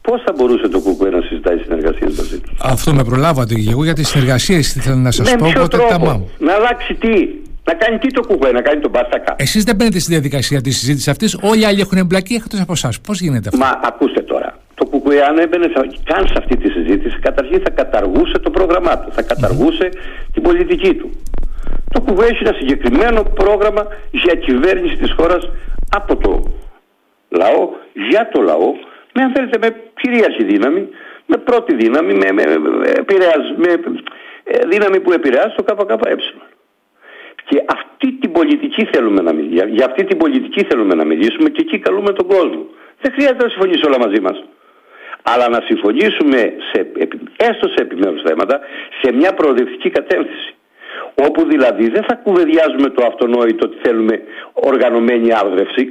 πώς 0.00 0.22
θα 0.26 0.32
μπορούσε 0.36 0.68
το 0.68 0.80
ΚΚΕ 0.80 1.10
να 1.10 1.20
συζητάει 1.20 1.58
συνεργασίες 1.58 2.16
μαζί 2.16 2.38
τους; 2.40 2.58
Αυτό 2.62 2.94
με 2.94 3.04
προλάβατε 3.04 3.54
και 3.54 3.70
εγώ 3.70 3.84
για 3.84 3.92
τι 3.92 4.04
συνεργασίε 4.04 4.58
ήθελα 4.58 4.96
να 4.96 5.10
σας 5.10 5.34
πω. 5.34 5.46
Ποιο 5.52 5.68
τρόπο, 5.68 6.28
να 6.38 6.54
αλλάξει 6.54 6.94
τι, 6.94 7.28
να 7.64 7.74
κάνει 7.74 7.98
τι 7.98 8.08
το 8.12 8.20
ΚΚΕ, 8.20 8.52
να 8.52 8.60
κάνει 8.60 8.80
τον 8.80 8.90
Μπάστακα. 8.90 9.34
Εσείς 9.38 9.64
δεν 9.64 9.76
μπαίνετε 9.76 9.98
στη 9.98 10.10
διαδικασία 10.12 10.60
της 10.60 10.78
συζήτησης 10.78 11.08
αυτής, 11.08 11.38
όλοι 11.42 11.60
οι 11.60 11.64
άλλοι 11.64 11.80
έχουν 11.80 11.98
εμπλακεί 11.98 12.34
εκτός 12.34 12.60
από 12.60 12.72
εσάς. 12.72 13.00
Πώς 13.00 13.20
γίνεται 13.20 13.48
αυτό; 13.48 13.64
Μα 13.64 13.80
ακούστε 13.82 14.22
τώρα 14.22 14.58
το 15.06 15.12
Κουκουέ 15.12 15.26
αν 15.28 15.38
έμπαινε 15.38 15.66
καν 16.04 16.26
σε 16.26 16.34
αυτή 16.38 16.56
τη 16.56 16.70
συζήτηση 16.70 17.18
καταρχήν 17.18 17.60
θα 17.60 17.70
καταργούσε 17.70 18.38
το 18.38 18.50
πρόγραμμά 18.50 18.98
του, 18.98 19.12
θα 19.12 19.22
καταργούσε 19.22 19.88
την 20.32 20.42
πολιτική 20.42 20.94
του. 20.94 21.10
Το 21.92 22.00
Κουκουέ 22.00 22.26
έχει 22.26 22.42
ένα 22.46 22.56
συγκεκριμένο 22.58 23.22
πρόγραμμα 23.22 23.86
για 24.10 24.34
κυβέρνηση 24.34 24.96
της 24.96 25.12
χώρας 25.18 25.48
από 25.90 26.16
το 26.16 26.30
λαό, 27.28 27.68
για 28.10 28.28
το 28.32 28.40
λαό, 28.42 28.70
με 29.14 29.22
αν 29.22 29.32
θέλετε 29.34 29.58
με 29.58 29.68
κυρίαρχη 30.00 30.44
δύναμη, 30.44 30.88
με 31.26 31.36
πρώτη 31.36 31.74
δύναμη, 31.74 32.12
με, 32.14 32.32
με, 32.32 32.44
με, 33.56 33.70
ε, 34.44 34.66
δύναμη 34.68 35.00
που 35.00 35.12
επηρεάζει 35.12 35.54
το 35.56 35.62
ΚΚΕ. 35.62 36.16
Και 37.48 37.64
αυτή 37.76 38.12
την 38.12 38.32
πολιτική 38.32 38.88
θέλουμε 38.92 39.22
να 39.22 39.32
μιλήσουμε. 39.32 39.70
Για 39.70 39.86
αυτή 39.86 40.04
την 40.04 40.16
πολιτική 40.18 40.62
θέλουμε 40.68 40.94
να 40.94 41.04
μιλήσουμε 41.04 41.48
και 41.48 41.60
εκεί 41.60 41.78
καλούμε 41.78 42.12
τον 42.12 42.26
κόσμο. 42.26 42.66
Δεν 43.00 43.12
χρειάζεται 43.12 43.42
να 43.44 43.50
συμφωνήσει 43.50 43.86
όλα 43.86 43.98
μαζί 43.98 44.20
μας 44.20 44.44
αλλά 45.32 45.48
να 45.48 45.60
συμφωνήσουμε 45.68 46.40
σε, 46.70 46.78
έστω 47.36 47.66
σε 47.74 47.80
επιμέρους 47.86 48.22
θέματα 48.26 48.60
σε 49.00 49.12
μια 49.12 49.32
προοδευτική 49.34 49.90
κατεύθυνση. 49.90 50.50
Όπου 51.26 51.48
δηλαδή 51.48 51.88
δεν 51.88 52.04
θα 52.08 52.14
κουβεντιάζουμε 52.14 52.88
το 52.96 53.06
αυτονόητο 53.06 53.66
ότι 53.68 53.76
θέλουμε 53.82 54.20
οργανωμένη 54.52 55.28
άρδρευση, 55.42 55.84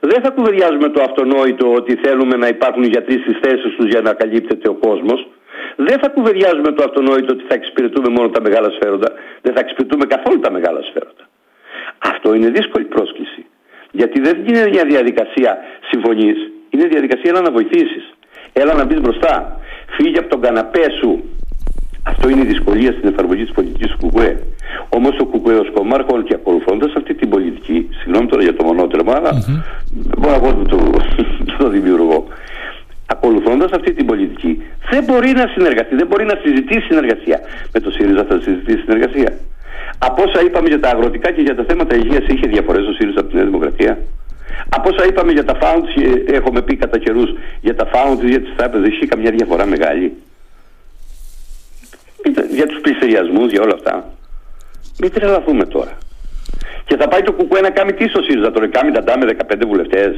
δεν 0.00 0.22
θα 0.22 0.30
κουβεντιάζουμε 0.30 0.88
το 0.88 1.02
αυτονόητο 1.08 1.72
ότι 1.72 1.92
θέλουμε 2.04 2.36
να 2.36 2.48
υπάρχουν 2.48 2.82
γιατροί 2.82 3.16
στις 3.24 3.36
θέσεις 3.42 3.70
τους 3.76 3.86
για 3.86 4.00
να 4.00 4.12
καλύπτεται 4.12 4.68
ο 4.68 4.74
κόσμος. 4.74 5.28
Δεν 5.76 5.98
θα 6.02 6.08
κουβεντιάζουμε 6.08 6.72
το 6.72 6.82
αυτονόητο 6.84 7.34
ότι 7.34 7.44
θα 7.48 7.54
εξυπηρετούμε 7.54 8.08
μόνο 8.08 8.28
τα 8.28 8.40
μεγάλα 8.40 8.70
σφαίροντα. 8.70 9.12
Δεν 9.40 9.52
θα 9.54 9.60
εξυπηρετούμε 9.60 10.04
καθόλου 10.04 10.40
τα 10.40 10.50
μεγάλα 10.50 10.80
σφαίροντα. 10.82 11.24
Αυτό 11.98 12.34
είναι 12.34 12.48
δύσκολη 12.48 12.84
πρόσκληση. 12.84 13.46
Γιατί 13.90 14.20
δεν 14.20 14.36
είναι 14.48 14.68
μια 14.68 14.84
διαδικασία 14.84 15.58
συμφωνή, 15.90 16.34
είναι 16.70 16.86
διαδικασία 16.94 17.32
να 17.32 17.50
βοηθήσει. 17.50 18.00
Έλα 18.52 18.74
να 18.74 18.84
μπεις 18.84 19.00
μπροστά. 19.00 19.60
Φύγε 19.96 20.18
από 20.18 20.28
τον 20.28 20.40
καναπέ 20.40 20.86
σου. 21.00 21.24
Αυτό 22.02 22.28
είναι 22.28 22.40
η 22.40 22.46
δυσκολία 22.46 22.92
στην 22.92 23.08
εφαρμογή 23.08 23.42
της 23.42 23.52
πολιτικής 23.52 23.90
του 23.90 23.98
Κουκουέ. 24.00 24.42
Όμως 24.88 25.18
ο 25.20 25.24
Κουκουέ 25.24 25.54
ω 25.54 25.66
κομμάρχων 25.72 26.24
και 26.24 26.34
ακολουθώντας 26.34 26.92
αυτή 26.96 27.14
την 27.14 27.28
πολιτική, 27.28 27.88
συγγνώμη 28.00 28.26
τώρα 28.26 28.42
για 28.42 28.54
το 28.54 28.64
μονότερμα, 28.64 29.12
αλλά 29.16 29.30
mm-hmm. 29.32 29.62
μπορώ 30.18 30.32
να 30.32 30.40
πω 30.40 30.68
το, 30.68 30.78
το 31.58 31.68
δημιουργώ. 31.68 32.26
Ακολουθώντας 33.06 33.70
αυτή 33.72 33.92
την 33.92 34.06
πολιτική, 34.06 34.62
δεν 34.90 35.04
μπορεί 35.04 35.30
να 35.30 35.46
συνεργαστεί, 35.54 35.94
δεν 35.96 36.06
μπορεί 36.06 36.24
να 36.24 36.36
συζητήσει 36.42 36.80
συνεργασία. 36.80 37.40
Με 37.72 37.80
το 37.80 37.90
ΣΥΡΙΖΑ 37.90 38.24
θα 38.24 38.40
συζητήσει 38.42 38.78
συνεργασία. 38.78 39.32
Από 39.98 40.22
όσα 40.22 40.40
είπαμε 40.44 40.68
για 40.68 40.80
τα 40.80 40.88
αγροτικά 40.88 41.30
και 41.32 41.40
για 41.40 41.54
τα 41.54 41.64
θέματα 41.68 41.96
υγείας, 41.96 42.24
είχε 42.26 42.46
διαφορές 42.46 42.86
ο 42.86 42.92
ΣΥΡΙΖΑ 42.92 43.20
από 43.20 43.28
τη 43.28 43.34
Νέα 43.36 43.44
Δημοκρατία; 43.44 43.98
Από 44.68 44.90
όσα 44.92 45.06
είπαμε 45.06 45.32
για 45.32 45.44
τα 45.44 45.58
founds, 45.60 45.90
έχουμε 46.32 46.62
πει 46.62 46.76
κατά 46.76 46.98
καιρούς 46.98 47.30
για 47.60 47.74
τα 47.74 47.88
founds, 47.92 48.24
για 48.24 48.40
τις 48.40 48.52
τράπεζες, 48.56 48.88
έχει 48.88 49.06
καμιά 49.06 49.30
διαφορά 49.30 49.66
μεγάλη. 49.66 50.16
Για 52.50 52.66
τους 52.66 52.80
πληστηριασμού, 52.80 53.44
για 53.44 53.62
όλα 53.62 53.74
αυτά. 53.74 54.12
Μην 55.00 55.12
τρελαθούμε 55.12 55.64
τώρα. 55.64 55.98
Και 56.84 56.96
θα 56.96 57.08
πάει 57.08 57.22
το 57.22 57.32
κουκουέ 57.32 57.60
να 57.60 57.70
κάνει 57.70 57.92
τι 57.92 58.08
στο 58.08 58.22
ΣΥΡΙΖΑ, 58.22 58.50
τον 58.50 58.70
κάνει 58.70 58.90
τα 58.92 59.18
με 59.18 59.26
15 59.26 59.66
βουλευτές. 59.66 60.12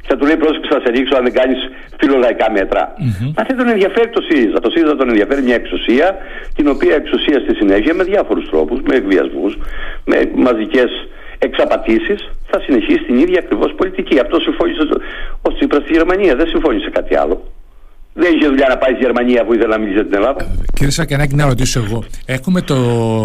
Και 0.00 0.08
θα 0.08 0.16
του 0.16 0.26
λέει 0.26 0.36
πρόσεξε, 0.36 0.70
θα 0.74 0.80
σε 0.84 0.90
ρίξω 0.90 1.16
αν 1.16 1.22
δεν 1.22 1.32
κάνεις 1.32 1.58
φιλολαϊκά 2.00 2.50
μέτρα. 2.50 2.82
Mm-hmm. 2.94 3.32
Μα 3.36 3.42
δεν 3.48 3.56
τον 3.56 3.68
ενδιαφέρει 3.68 4.08
το 4.08 4.22
ΣΥΡΙΖΑ. 4.28 4.60
Το 4.60 4.70
ΣΥΡΙΖΑ 4.70 4.96
τον 4.96 5.08
ενδιαφέρει 5.08 5.42
μια 5.42 5.54
εξουσία, 5.54 6.16
την 6.56 6.68
οποία 6.68 6.94
εξουσία 6.94 7.38
στη 7.40 7.54
συνέχεια 7.54 7.94
με 7.94 8.04
διάφορους 8.04 8.48
τρόπους, 8.50 8.80
με 8.88 8.94
εκβιασμούς, 8.96 9.58
με 10.04 10.30
μαζικές 10.34 10.90
εξαπατήσεις, 11.44 12.30
θα 12.50 12.60
συνεχίσει 12.60 13.02
την 13.04 13.16
ίδια 13.18 13.38
ακριβώς 13.38 13.74
πολιτική. 13.74 14.18
Αυτό 14.18 14.40
συμφώνησε 14.40 14.82
ο 15.42 15.52
Τσίπρας 15.52 15.82
στη 15.82 15.92
Γερμανία. 15.92 16.36
Δεν 16.36 16.46
συμφώνησε 16.46 16.90
κάτι 16.90 17.16
άλλο. 17.16 17.42
Δεν 18.16 18.34
είχε 18.34 18.48
δουλειά 18.48 18.66
να 18.68 18.76
πάει 18.78 18.94
στη 18.94 19.02
Γερμανία 19.02 19.44
που 19.44 19.54
ήθελε 19.54 19.68
να 19.68 19.78
μιλήσει 19.78 19.94
για 19.94 20.04
την 20.04 20.14
Ελλάδα. 20.14 20.46
Κύριε 20.74 20.90
Σακενάκη, 20.90 21.34
να 21.34 21.46
ρωτήσω 21.46 21.82
εγώ. 21.86 22.04
Έχουμε 22.26 22.60
το 22.60 22.74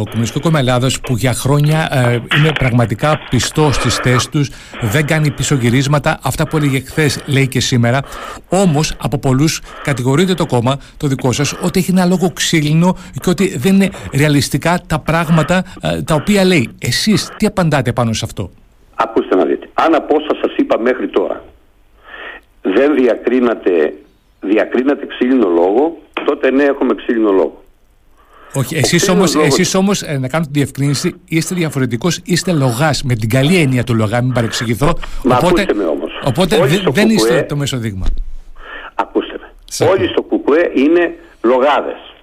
Κομμουνιστικό 0.10 0.40
Κόμμα 0.40 0.60
Ελλάδος 0.60 1.02
που 1.02 1.16
για 1.16 1.34
χρόνια 1.34 1.90
ε, 1.92 2.14
είναι 2.14 2.52
πραγματικά 2.60 3.20
πιστό 3.30 3.72
στις 3.72 3.96
θέσεις 3.96 4.30
τους, 4.30 4.50
δεν 4.82 5.06
κάνει 5.06 5.32
πίσω 5.32 5.56
γυρίσματα. 5.56 6.20
Αυτά 6.24 6.48
που 6.48 6.58
έλεγε 6.58 6.80
χθες 6.80 7.24
λέει 7.26 7.48
και 7.48 7.60
σήμερα. 7.60 8.00
Όμως 8.50 8.96
από 9.02 9.18
πολλούς 9.18 9.62
κατηγορείται 9.84 10.34
το 10.34 10.46
κόμμα, 10.46 10.80
το 10.98 11.08
δικό 11.08 11.32
σας, 11.32 11.54
ότι 11.62 11.80
έχει 11.80 11.92
ένα 11.92 12.06
λόγο 12.06 12.32
ξύλινο 12.34 12.98
και 13.22 13.30
ότι 13.30 13.58
δεν 13.58 13.76
είναι 13.76 13.90
ρεαλιστικά 14.18 14.80
τα 14.88 15.00
πράγματα 15.00 15.64
ε, 15.82 16.02
τα 16.02 16.16
οποία 16.16 16.46
λέει. 16.46 16.70
Εσείς 16.82 17.30
τι 17.38 17.46
απαντάτε 17.46 17.94
πάνω 17.94 18.14
σε 18.14 18.26
αυτό; 18.26 18.52
Ακούστε 18.96 19.36
να 19.36 19.46
δείτε. 19.46 19.70
Αν 19.74 19.96
από 19.96 20.16
όσα 20.16 20.40
σας 20.42 20.56
είπα 20.56 20.80
μέχρι 20.80 21.08
τώρα 21.08 21.44
δεν 22.62 22.96
διακρίνατε 22.96 23.94
διακρίνατε 24.40 25.06
ξύλινο 25.06 25.48
λόγο, 25.48 25.98
τότε 26.26 26.52
ναι, 26.52 26.64
έχουμε 26.64 26.96
ξύλινο 26.96 27.32
λόγο. 27.32 27.64
Όχι, 28.54 28.76
εσείς 28.76 29.10
όμως, 29.10 29.36
λόγος... 29.36 29.50
εσείς 29.50 29.76
όμως 29.76 30.02
ε, 30.02 30.18
να 30.18 30.28
κάνω 30.28 30.46
τη 30.46 30.52
διευκρίνηση, 30.52 31.22
είστε 31.28 31.56
διαφορετικός, 31.56 32.22
είστε 32.24 32.52
λογάς, 32.52 33.04
με 33.04 33.16
την 33.16 33.30
καλή 33.30 33.56
έννοια 33.56 33.84
του 33.84 33.96
λογά, 33.96 34.22
μην 34.22 34.34
παρεξηγηθώ. 34.34 34.94
Μα 35.24 35.38
οπότε, 35.38 35.66
με 35.74 35.84
όμως. 35.84 36.22
Οπότε 36.26 36.58
δεν 36.92 37.10
είστε 37.10 37.46
το 37.50 37.56
μεσοδείγμα. 37.56 38.06
Ακούστε 38.96 39.40
με. 39.40 39.88
Όλοι 39.88 40.08
στο 40.08 40.22
κουκουέ 40.22 40.72
είναι 40.76 41.16
λογάδες. 41.44 42.14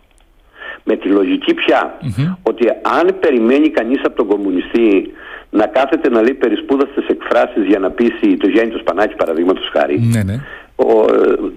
Με 0.85 0.97
τη 0.97 1.09
λογική 1.09 1.55
πια 1.55 1.99
ότι 2.43 2.67
αν 2.83 3.17
περιμένει 3.21 3.71
κανείς 3.71 4.01
από 4.05 4.17
τον 4.17 4.27
κομμουνιστή 4.27 5.13
να 5.51 5.67
κάθεται 5.67 6.09
να 6.09 6.23
λέει 6.23 6.35
περισπούδαστες 6.35 7.07
εκφράσεις 7.07 7.65
για 7.65 7.79
να 7.79 7.91
πείσει 7.91 8.37
το 8.37 8.49
Γιάννη 8.49 8.73
του 8.73 8.79
Σπανάκη 8.79 9.15
παραδείγματος 9.15 9.69
χάρη 9.73 10.01
ναι, 10.01 10.23
ναι. 10.23 10.41
Ο, 10.77 11.01
ε, 11.01 11.53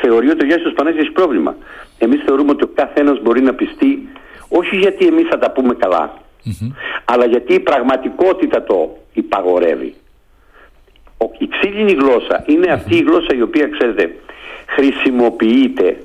θεωρεί 0.00 0.28
ότι 0.30 0.42
ο 0.42 0.46
Γιάννης 0.46 0.66
του 0.66 0.72
Σπανάκη 0.72 0.98
έχει 0.98 1.10
πρόβλημα. 1.10 1.56
Εμείς 1.98 2.22
θεωρούμε 2.26 2.50
ότι 2.50 2.64
ο 2.64 2.70
καθένας 2.74 3.20
μπορεί 3.22 3.42
να 3.42 3.54
πιστεί 3.54 4.08
όχι 4.48 4.76
γιατί 4.76 5.06
εμείς 5.06 5.28
θα 5.28 5.38
τα 5.38 5.50
πούμε 5.50 5.76
αλλά 7.04 7.26
γιατί 7.26 7.54
η 7.54 7.60
πραγματικότητα 7.60 8.62
το 8.62 8.96
υπαγορεύει. 9.12 9.94
Η 11.38 11.48
ξύλινη 11.48 11.92
γλώσσα 11.92 12.44
είναι 12.46 12.72
αυτή 12.72 12.96
η 12.96 13.02
γλώσσα 13.02 13.34
η 13.34 13.42
οποία 13.42 13.68
ξέρετε 13.68 14.14
χρησιμοποιείται 14.66 15.96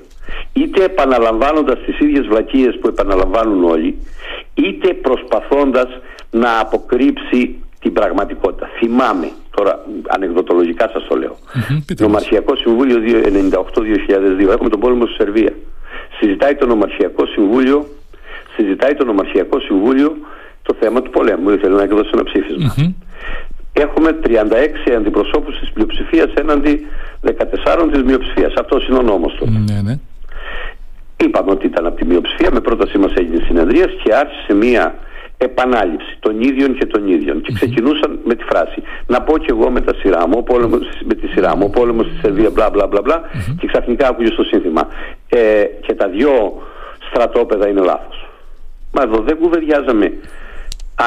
είτε 0.52 0.84
επαναλαμβάνοντας 0.84 1.78
τις 1.84 2.00
ίδιες 2.00 2.26
βλακίες 2.26 2.78
που 2.80 2.88
επαναλαμβάνουν 2.88 3.64
όλοι 3.64 4.06
είτε 4.54 4.94
προσπαθώντας 4.94 5.88
να 6.30 6.60
αποκρύψει 6.60 7.62
την 7.80 7.92
πραγματικότητα. 7.92 8.68
Θυμάμαι, 8.78 9.30
τώρα 9.56 9.84
ανεκδοτολογικά 10.08 10.88
σας 10.92 11.06
το 11.08 11.16
λέω, 11.16 11.36
το 11.96 12.04
Νομαρχιακό 12.04 12.56
Συμβούλιο 12.56 12.98
98-2002, 13.50 14.50
έχουμε 14.50 14.68
τον 14.68 14.80
πόλεμο 14.80 15.06
στη 15.06 15.14
Σερβία. 15.14 15.52
Συζητάει 16.18 16.54
το 16.54 16.66
Νομαρχιακό 16.66 17.26
Συμβούλιο, 17.26 17.88
συζητάει 18.56 18.94
το 18.94 19.04
Νομαρχιακό 19.04 19.60
Συμβούλιο 19.60 20.16
το 20.62 20.76
θέμα 20.80 21.02
του 21.02 21.10
πολέμου, 21.10 21.50
ήθελε 21.50 21.76
να 21.76 21.82
εκδώσει 21.82 22.10
ένα 22.12 22.92
Έχουμε 23.72 24.18
36 24.24 24.92
αντιπροσώπους 24.96 25.58
της 25.58 25.70
πλειοψηφίας 25.70 26.32
έναντι 26.34 26.86
14 27.22 27.88
της 27.92 28.02
μειοψηφίας. 28.02 28.52
Αυτός 28.58 28.88
είναι 28.88 28.98
ο 28.98 29.02
νόμος 29.02 29.32
του. 29.34 29.64
Ναι, 29.68 29.80
ναι. 29.82 29.98
Είπαμε 31.24 31.50
ότι 31.50 31.66
ήταν 31.66 31.86
από 31.86 31.96
τη 31.96 32.04
μειοψηφία, 32.04 32.50
με 32.52 32.60
πρότασή 32.60 32.98
μας 32.98 33.12
έγινε 33.14 33.44
συνεδρία 33.46 33.86
και 33.86 34.14
άρχισε 34.14 34.54
μία 34.54 34.94
επανάληψη 35.42 36.16
των 36.20 36.40
ίδιων 36.40 36.78
και 36.78 36.86
των 36.86 37.08
ίδιων. 37.08 37.42
Και 37.42 37.52
ξεκινούσαν 37.52 38.18
με 38.24 38.34
τη 38.34 38.44
φράση 38.44 38.82
να 39.06 39.22
πω 39.22 39.38
και 39.38 39.46
εγώ 39.50 39.70
με, 39.70 39.80
τα 39.80 39.94
σειρά 39.94 40.28
μου, 40.28 40.42
πόλεμος, 40.42 40.86
με 41.04 41.14
τη 41.14 41.26
σειρά 41.26 41.56
μου, 41.56 41.64
ο 41.66 41.70
πόλεμος 41.70 42.06
στη 42.06 42.16
Σερβίας 42.22 42.52
μπλα 42.52 42.70
μπλα 42.70 42.86
μπλα, 42.86 43.00
μπλα 43.00 43.20
και 43.58 43.66
ξαφνικά 43.66 44.08
άκουγε 44.08 44.30
στο 44.32 44.42
σύνθημα 44.42 44.88
ε, 45.28 45.64
και 45.86 45.94
τα 45.94 46.08
δυο 46.08 46.62
στρατόπεδα 47.10 47.68
είναι 47.68 47.80
λάθος. 47.80 48.28
Μα 48.92 49.02
εδώ 49.02 49.22
δεν 49.22 49.36
κουβεντιάζαμε 49.36 50.12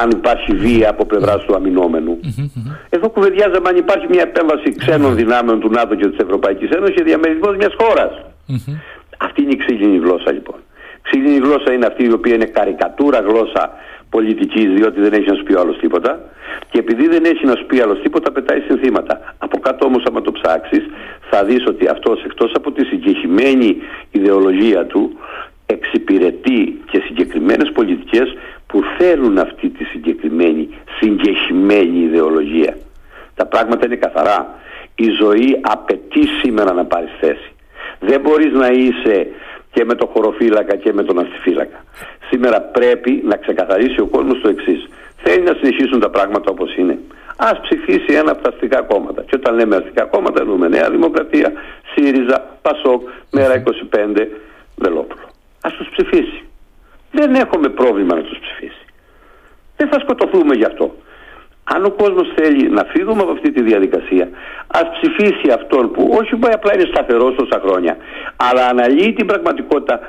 αν 0.01 0.09
υπάρχει 0.09 0.51
βία 0.55 0.89
από 0.89 1.05
πλευράς 1.05 1.43
του 1.43 1.55
αμυνομενου 1.55 2.19
Εδώ 2.89 3.09
κουβεντιάζαμε 3.09 3.69
αν 3.69 3.75
υπάρχει 3.75 4.05
μια 4.09 4.21
επέμβαση 4.21 4.75
ξένων 4.75 5.15
δυνάμεων 5.15 5.59
του 5.59 5.69
ΝΑΤΟ 5.69 5.95
και 5.95 6.07
της 6.07 6.17
Ευρωπαϊκής 6.17 6.69
Ένωσης 6.69 6.95
και 6.95 7.03
διαμερισμός 7.03 7.55
μιας 7.55 7.73
χώρας. 7.81 8.11
Αυτή 9.17 9.41
είναι 9.41 9.51
η 9.51 9.57
ξύλινη 9.57 9.97
γλώσσα 9.97 10.31
λοιπόν. 10.31 10.55
Ξύλινη 11.01 11.37
γλώσσα 11.37 11.73
είναι 11.73 11.85
αυτή 11.85 12.03
η 12.03 12.11
οποία 12.11 12.33
είναι 12.35 12.45
καρικατούρα 12.45 13.19
γλώσσα 13.19 13.71
πολιτική, 14.15 14.63
διότι 14.67 14.99
δεν 15.06 15.13
έχει 15.13 15.30
να 15.30 15.36
σου 15.36 15.43
πει 15.43 15.54
άλλος 15.62 15.78
τίποτα. 15.78 16.12
Και 16.69 16.80
επειδή 16.80 17.08
δεν 17.08 17.23
έχει 17.26 17.45
να 17.45 17.56
σου 17.56 17.65
πει 17.65 17.80
άλλος 17.80 17.99
τίποτα, 18.02 18.32
πετάει 18.32 18.62
συνθήματα. 18.67 19.36
Από 19.38 19.60
κάτω 19.60 19.86
όμως, 19.86 20.04
άμα 20.08 20.21
το 20.21 20.32
ψάξεις, 20.32 20.84
θα 21.30 21.43
δεις 21.43 21.63
ότι 21.67 21.88
αυτός 21.88 22.23
εκτός 22.23 22.52
από 22.56 22.71
τη 22.71 22.86
συγκεκριμένη 22.86 23.69
ιδεολογία 24.12 24.86
του, 24.86 25.02
εξυπηρετεί 25.65 26.82
και 26.91 26.99
συγκεκριμένες 27.06 27.71
πολιτικές 27.71 28.28
που 28.67 28.82
θέλουν 28.97 29.38
αυτή 29.38 29.69
τη 29.69 29.84
συγκεκριμένη 29.84 30.69
συγκεκριμένη 30.99 31.99
ιδεολογία. 31.99 32.78
Τα 33.36 33.45
πράγματα 33.45 33.86
είναι 33.86 33.95
καθαρά. 33.95 34.56
Η 34.95 35.10
ζωή 35.21 35.60
απαιτεί 35.62 36.23
σήμερα 36.41 36.73
να 36.73 36.86
πάρεις 36.86 37.12
θέση. 37.19 37.52
Δεν 37.99 38.21
μπορείς 38.21 38.52
να 38.54 38.67
είσαι 38.67 39.28
και 39.71 39.86
με 39.86 39.95
το 39.95 40.06
χωροφύλακα 40.13 40.76
και 40.76 40.93
με 40.93 41.04
τον 41.04 41.19
αστιφύλακα. 41.19 41.84
Σήμερα 42.33 42.61
πρέπει 42.61 43.21
να 43.25 43.35
ξεκαθαρίσει 43.35 43.99
ο 44.01 44.05
κόσμος 44.05 44.41
το 44.41 44.49
εξής. 44.49 44.89
Θέλει 45.23 45.43
να 45.43 45.53
συνεχίσουν 45.53 45.99
τα 45.99 46.09
πράγματα 46.09 46.51
όπως 46.51 46.75
είναι. 46.75 46.99
Ας 47.37 47.59
ψηφίσει 47.61 48.13
ένα 48.13 48.31
από 48.31 48.41
τα 48.43 48.49
αστικά 48.49 48.81
κόμματα. 48.81 49.21
Και 49.21 49.35
όταν 49.35 49.55
λέμε 49.55 49.75
αστικά 49.75 50.03
κόμματα 50.03 50.41
εννοούμε 50.41 50.67
Νέα 50.67 50.89
Δημοκρατία, 50.89 51.51
ΣΥΡΙΖΑ, 51.91 52.57
ΠΑΣΟΚ, 52.61 53.01
Μέρα 53.31 53.53
25, 53.53 54.27
Βελόπουλο. 54.75 55.25
Ας 55.61 55.73
τους 55.73 55.87
ψηφίσει. 55.89 56.43
Δεν 57.11 57.35
έχουμε 57.35 57.69
πρόβλημα 57.69 58.15
να 58.15 58.21
τους 58.21 58.37
ψηφίσει. 58.39 58.85
Δεν 59.77 59.87
θα 59.87 59.99
σκοτωθούμε 59.99 60.55
γι' 60.55 60.65
αυτό. 60.65 60.95
Αν 61.63 61.85
ο 61.85 61.91
κόσμος 61.91 62.27
θέλει 62.35 62.69
να 62.69 62.83
φύγουμε 62.83 63.21
από 63.21 63.31
αυτή 63.31 63.51
τη 63.51 63.61
διαδικασία, 63.63 64.29
ας 64.67 64.83
ψηφίσει 64.99 65.51
αυτόν 65.59 65.91
που 65.91 66.17
όχι 66.19 66.35
μπορεί 66.35 66.53
απλά 66.53 66.73
είναι 66.73 66.89
σταθερός 66.93 67.35
τόσα 67.35 67.61
χρόνια, 67.65 67.97
αλλά 68.35 68.67
αναλύει 68.67 69.13
την 69.13 69.25
πραγματικότητα 69.25 69.99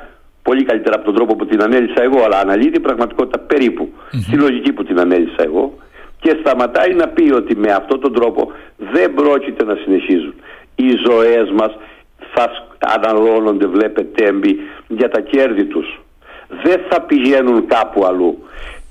πολύ 0.47 0.63
καλύτερα 0.63 0.95
από 0.95 1.05
τον 1.05 1.15
τρόπο 1.15 1.35
που 1.35 1.45
την 1.45 1.61
ανέλησα 1.61 2.01
εγώ, 2.07 2.19
αλλά 2.25 2.37
αναλύει 2.39 2.69
την 2.69 2.81
πραγματικότητα 2.81 3.39
περίπου. 3.39 3.93
Στη 4.25 4.35
λογική 4.35 4.71
που 4.73 4.83
την 4.83 4.99
ανέλησα 4.99 5.43
εγώ. 5.49 5.73
Και 6.19 6.37
σταματάει 6.39 6.93
να 6.93 7.07
πει 7.07 7.31
ότι 7.31 7.55
με 7.55 7.71
αυτόν 7.71 7.99
τον 7.99 8.13
τρόπο 8.13 8.51
δεν 8.93 9.13
πρόκειται 9.13 9.63
να 9.65 9.75
συνεχίζουν. 9.75 10.33
Οι 10.75 10.89
ζωές 11.07 11.51
μας 11.59 11.71
θα 12.33 12.45
αναλώνονται 12.79 13.67
βλέπετε 13.67 14.25
έμπι 14.25 14.59
για 14.87 15.09
τα 15.09 15.21
κέρδη 15.21 15.65
τους. 15.65 15.99
Δεν 16.63 16.79
θα 16.89 17.01
πηγαίνουν 17.01 17.67
κάπου 17.67 18.05
αλλού 18.05 18.43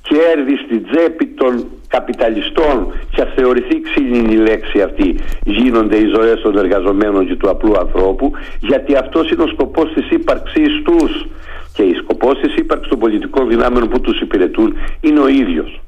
κέρδη 0.08 0.56
στην 0.64 0.86
τσέπη 0.86 1.26
των 1.26 1.52
καπιταλιστών 1.88 2.92
και 3.10 3.22
ας 3.22 3.32
θεωρηθεί 3.36 3.80
ξύλινη 3.80 4.34
η 4.34 4.36
λέξη 4.36 4.80
αυτή 4.80 5.18
γίνονται 5.44 5.96
οι 5.96 6.06
ζωές 6.14 6.40
των 6.40 6.58
εργαζομένων 6.58 7.26
και 7.26 7.36
του 7.36 7.50
απλού 7.50 7.72
ανθρώπου 7.78 8.32
γιατί 8.60 8.96
αυτός 8.96 9.30
είναι 9.30 9.42
ο 9.42 9.46
σκοπός 9.46 9.92
της 9.94 10.10
ύπαρξής 10.10 10.82
τους 10.84 11.26
και 11.74 11.82
η 11.82 11.94
σκοπός 11.94 12.38
της 12.40 12.56
ύπαρξης 12.56 12.88
των 12.88 12.98
πολιτικών 12.98 13.48
δυνάμεων 13.48 13.88
που 13.88 14.00
τους 14.00 14.20
υπηρετούν 14.20 14.76
είναι 15.00 15.20
ο 15.20 15.28
ίδιος. 15.28 15.80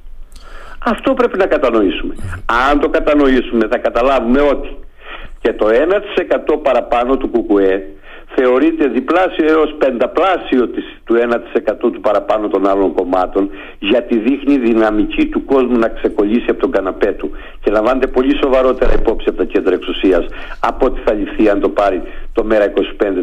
Αυτό 0.85 1.15
πρέπει 1.15 1.39
να 1.39 1.47
κατανοήσουμε. 1.47 2.15
Αν 2.71 2.81
το 2.81 2.89
κατανοήσουμε 2.89 3.69
θα 3.71 3.79
καταλάβουμε 3.79 4.41
ότι 4.41 4.77
και 5.41 5.53
το 5.53 5.67
1% 5.67 6.59
παραπάνω 6.63 7.17
του 7.17 7.31
ΚΚΕ 7.31 7.83
θεωρείται 8.35 8.89
διπλάσιο 8.89 9.47
έως 9.49 9.75
πενταπλάσιο 9.79 10.69
της, 10.69 10.85
του 11.05 11.15
1% 11.15 11.73
του 11.79 12.01
παραπάνω 12.01 12.49
των 12.49 12.67
άλλων 12.67 12.95
κομμάτων 12.95 13.51
γιατί 13.79 14.19
δείχνει 14.19 14.59
δυναμική 14.59 15.27
του 15.27 15.45
κόσμου 15.45 15.79
να 15.79 15.89
ξεκολλήσει 15.89 16.47
από 16.49 16.61
τον 16.61 16.71
καναπέ 16.71 17.13
του 17.13 17.31
και 17.61 17.71
λαμβάνεται 17.71 18.07
πολύ 18.07 18.37
σοβαρότερα 18.43 18.93
υπόψη 18.93 19.29
από 19.29 19.39
τα 19.39 19.45
κέντρα 19.45 19.75
εξουσίας 19.75 20.25
από 20.61 20.87
ό,τι 20.87 21.01
θα 21.05 21.13
ληφθεί 21.13 21.49
αν 21.49 21.61
το 21.61 21.69
πάρει 21.69 22.03
το 22.33 22.45
ΜΕΡΑ 22.45 22.73
25 22.73 22.73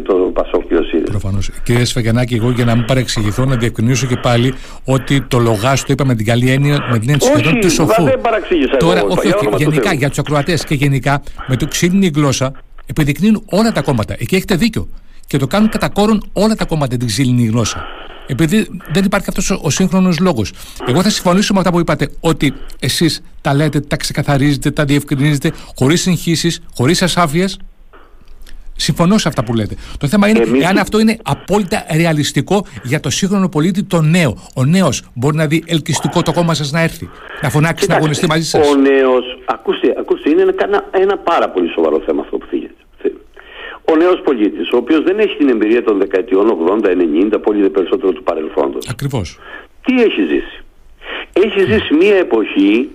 το 0.02 0.14
Πασόκ 0.14 0.66
και 0.68 0.74
ο 0.74 0.82
ΣΥΡΙΖΑ. 0.82 1.10
Προφανώς. 1.10 1.50
Κύριε 1.62 1.84
Σφαγιανάκη, 1.84 2.34
εγώ 2.34 2.50
για 2.50 2.64
να 2.64 2.74
μην 2.74 2.84
παρεξηγηθώ 2.84 3.44
να 3.44 3.56
διευκρινίσω 3.56 4.06
και 4.06 4.16
πάλι 4.16 4.54
ότι 4.84 5.22
το 5.22 5.38
λογάς 5.38 5.80
το 5.80 5.92
είπα 5.92 6.04
με 6.06 6.14
την 6.14 6.26
καλή 6.26 6.50
έννοια, 6.50 6.86
με 6.90 6.98
την 6.98 7.10
έννοια 7.10 7.20
σχεδόν 7.20 7.60
του 7.60 7.70
σοφού. 7.70 8.02
δεν 8.02 8.20
παραξήγησα 8.20 8.76
Τώρα, 8.76 8.98
εγώ, 8.98 9.08
όχι, 9.10 9.26
όχι, 9.26 9.48
γενικά 9.56 9.92
για 9.92 10.08
τους 10.08 10.18
ακροατές 10.18 10.64
και 10.64 10.74
γενικά 10.74 11.22
με 11.46 11.56
το 11.56 11.66
ξύλινη 11.66 12.10
γλώσσα 12.14 12.52
επιδεικνύουν 12.86 13.42
όλα 13.44 13.72
τα 13.72 13.82
κόμματα. 13.82 14.14
Εκεί 14.18 14.34
έχετε 14.34 14.56
δίκιο. 14.56 14.88
Και 15.26 15.38
το 15.38 15.46
κάνουν 15.46 15.68
κατά 15.68 15.88
κόρον 15.88 16.22
όλα 16.32 16.54
τα 16.54 16.64
κόμματα 16.64 16.96
την 16.96 17.06
ξύλινη 17.06 17.46
γλώσσα. 17.46 17.86
Επειδή 18.26 18.66
δεν 18.92 19.04
υπάρχει 19.04 19.26
αυτός 19.28 19.50
ο 19.62 19.70
σύγχρονος 19.70 20.18
λόγος. 20.18 20.52
Εγώ 20.86 21.02
θα 21.02 21.10
συμφωνήσω 21.10 21.52
με 21.52 21.58
αυτά 21.58 21.72
που 21.72 21.80
είπατε, 21.80 22.08
ότι 22.20 22.54
εσείς 22.80 23.22
τα 23.40 23.54
λέτε, 23.54 23.80
τα 23.80 23.96
ξεκαθαρίζετε, 23.96 24.70
τα 24.70 24.84
διευκρινίζετε, 24.84 25.52
χωρίς 25.76 26.00
συγχύσεις, 26.00 26.60
χωρίς 26.74 27.02
ασάφειες. 27.02 27.58
Συμφωνώ 28.76 29.18
σε 29.18 29.28
αυτά 29.28 29.44
που 29.44 29.54
λέτε. 29.54 29.74
Το 29.98 30.08
θέμα 30.08 30.28
είναι 30.28 30.38
Εμείς... 30.38 30.64
εάν 30.64 30.78
αυτό 30.78 31.00
είναι 31.00 31.16
απόλυτα 31.22 31.86
ρεαλιστικό 31.96 32.66
για 32.82 33.00
το 33.00 33.10
σύγχρονο 33.10 33.48
πολίτη, 33.48 33.82
το 33.82 34.00
νέο. 34.00 34.36
Ο 34.54 34.64
νέος 34.64 35.02
μπορεί 35.14 35.36
να 35.36 35.46
δει 35.46 35.62
ελκυστικό 35.66 36.22
το 36.22 36.32
κόμμα 36.32 36.54
σας 36.54 36.72
να 36.72 36.80
έρθει, 36.80 37.08
να 37.42 37.50
φωνάξει, 37.50 37.86
να 37.88 37.94
αγωνιστεί 37.94 38.26
μαζί 38.26 38.44
σας. 38.44 38.68
Ο 38.68 38.74
νέο, 38.74 39.12
ακούστε, 39.46 39.94
ακούστε, 39.98 40.30
είναι 40.30 40.42
ένα, 40.42 40.84
ένα 40.90 41.18
πάρα 41.18 41.50
πολύ 41.50 41.68
σοβαρό 41.72 42.02
θέμα 42.06 42.20
αυτό 42.22 42.36
που 42.36 42.46
θίγεται. 42.46 42.63
Ο 43.84 43.96
νέος 43.96 44.20
πολίτης, 44.20 44.72
ο 44.72 44.76
οποίος 44.76 45.02
δεν 45.02 45.18
έχει 45.18 45.36
την 45.36 45.48
εμπειρία 45.48 45.82
των 45.82 45.98
δεκαετιών 45.98 46.50
80-90, 46.50 47.38
πολύ 47.42 47.70
περισσότερο 47.70 48.12
του 48.12 48.22
παρελθόντος. 48.22 48.88
Ακριβώς. 48.88 49.38
Τι 49.84 50.02
έχει 50.02 50.22
ζήσει; 50.22 50.64
Έχει 51.32 51.60
ζήσει 51.60 51.94
μία 51.94 52.16
εποχή 52.16 52.90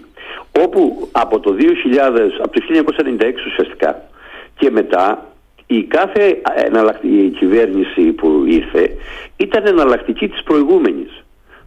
όπου 0.60 1.10
από 1.12 1.40
το 1.40 1.54
2000, 1.54 2.40
από 2.42 2.52
το 2.52 2.62
1996 2.62 3.46
ουσιαστικά 3.46 4.10
και 4.58 4.72
μετά 4.72 5.34
η 5.68 5.84
κάθε 5.84 6.42
εναλλακτική 6.56 7.36
κυβέρνηση 7.40 8.02
που 8.02 8.44
ήρθε 8.48 8.96
ήταν 9.38 9.66
εναλλακτική 9.66 10.28
της 10.28 10.44
προηγούμενης. 10.44 11.24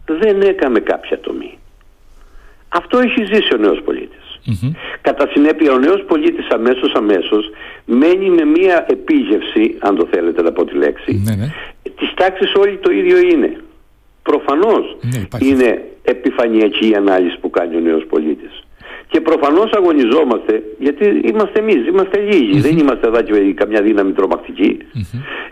Δεν 0.07 0.41
έκαμε 0.41 0.81
κάποια 0.81 1.21
τομή. 1.21 1.59
Αυτό 2.69 2.99
έχει 2.99 3.25
ζήσει 3.25 3.55
ο 3.55 3.57
νέος 3.57 3.83
πολίτης. 3.85 4.32
Κατά 5.01 5.29
συνέπεια 5.33 5.73
ο 5.73 5.79
νέος 5.79 6.05
πολίτης 6.07 6.49
αμέσως 6.49 6.93
αμέσως 6.95 7.51
μένει 7.85 8.31
με 8.31 8.45
μία 8.45 8.87
επίγευση, 8.89 9.77
αν 9.79 9.97
το 9.97 10.09
θέλετε 10.11 10.43
να 10.43 10.53
πω 10.53 10.65
τη 10.65 10.75
λέξη, 10.75 11.23
mm-hmm. 11.27 11.91
της 11.99 12.15
τάξης 12.15 12.53
όλοι 12.55 12.77
το 12.77 12.91
ίδιο 12.93 13.19
είναι. 13.19 13.57
Προφανώς 14.23 14.97
ναι, 15.01 15.47
είναι 15.47 15.85
επιφανειακή 16.03 16.89
η 16.89 16.95
ανάλυση 16.95 17.39
που 17.41 17.51
κάνει 17.51 17.77
ο 17.77 17.81
νέος 17.81 18.05
πολίτης. 18.09 18.65
Και 19.09 19.21
προφανώς 19.21 19.71
αγωνιζόμαστε, 19.73 20.63
γιατί 20.79 21.21
είμαστε 21.25 21.59
εμείς, 21.59 21.87
είμαστε 21.87 22.21
δεν 22.61 22.79
είμαστε 22.79 23.07
εδώ 23.07 23.23
και 23.23 23.53
καμιά 23.53 23.83
δύναμη 23.83 24.13
τρομακτική, 24.13 24.79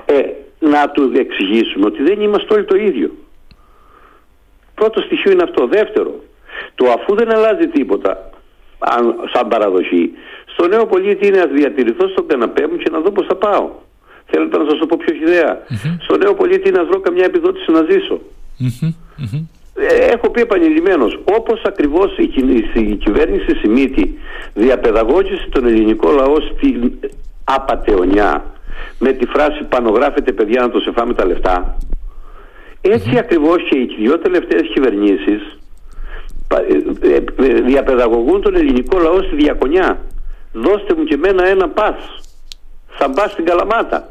ε, 0.05 0.20
να 0.59 0.90
του 0.90 1.12
εξηγήσουμε 1.14 1.87
ότι 1.87 2.03
δεν 2.03 2.20
είμαστε 2.20 2.55
όλοι 2.55 2.64
το 2.64 2.76
ίδιο. 2.76 3.11
Πρώτο 4.74 5.00
στοιχείο 5.00 5.33
είναι 5.33 5.42
αυτό. 5.42 5.66
Δεύτερο, 5.66 6.24
το 6.74 6.90
αφού 6.90 7.14
δεν 7.14 7.35
αλλάζει 7.35 7.66
τίποτα 7.66 8.11
αν, 8.11 8.39
σαν 9.32 9.48
παραδοχή, 9.48 10.10
στο 10.46 10.66
νέο 10.68 10.86
πολίτη 10.86 11.26
είναι 11.26 11.38
να 11.38 11.46
διατηρηθώ 11.46 12.08
στον 12.08 12.26
καναπέ 12.26 12.66
μου 12.70 12.76
και 12.76 12.90
να 12.90 13.00
δω 13.00 13.10
πώς 13.10 13.26
θα 13.26 13.34
πάω. 13.34 13.70
Θέλετε 14.26 14.58
να 14.58 14.64
σας 14.68 14.78
το 14.78 14.86
πω 14.86 14.96
πιο 15.04 15.14
ιδέα. 15.14 15.62
Στο 16.00 16.16
νέο 16.16 16.34
πολίτη 16.34 16.68
είναι 16.68 16.78
να 16.78 16.84
βρω 16.84 17.00
καμιά 17.00 17.24
επιδότηση 17.24 17.70
να 17.70 17.82
ζήσω. 17.90 18.20
Ε, 19.74 20.12
έχω 20.14 20.30
πει 20.30 20.40
επανειλημμένω, 20.40 21.06
όπως 21.24 21.62
ακριβώς 21.62 22.16
η, 22.18 22.32
η 22.74 22.94
κυβέρνηση 22.94 23.56
Σιμίτη 23.56 24.18
διαπαιδαγώγησε 24.54 25.48
τον 25.50 25.66
ελληνικό 25.66 26.10
λαό 26.10 26.34
στην 26.40 26.92
απαταιωνιά 27.44 28.44
με 28.98 29.12
τη 29.12 29.26
φράση 29.26 29.62
«Πανογράφετε 29.68 30.32
παιδιά 30.32 30.60
να 30.60 30.70
το 30.70 30.80
σε 30.80 30.90
φάμε 30.92 31.14
τα 31.14 31.26
λεφτά», 31.26 31.76
έτσι 32.80 33.18
ακριβώς 33.18 33.56
και 33.68 33.78
οι 33.78 33.96
δυο 33.98 34.18
τελευταίες 34.18 34.70
κυβερνήσεις 34.74 35.40
ε, 35.42 35.46
ε, 35.46 35.59
διαπαιδαγωγούν 37.66 38.42
τον 38.42 38.54
ελληνικό 38.56 38.98
λαό 38.98 39.22
στη 39.22 39.36
διακονιά. 39.36 40.00
Δώστε 40.52 40.94
μου 40.96 41.04
και 41.04 41.16
μένα 41.16 41.46
ένα 41.46 41.68
πας. 41.68 41.96
Θα 42.88 43.08
μπας 43.08 43.30
στην 43.30 43.44
καλαμάτα. 43.44 44.08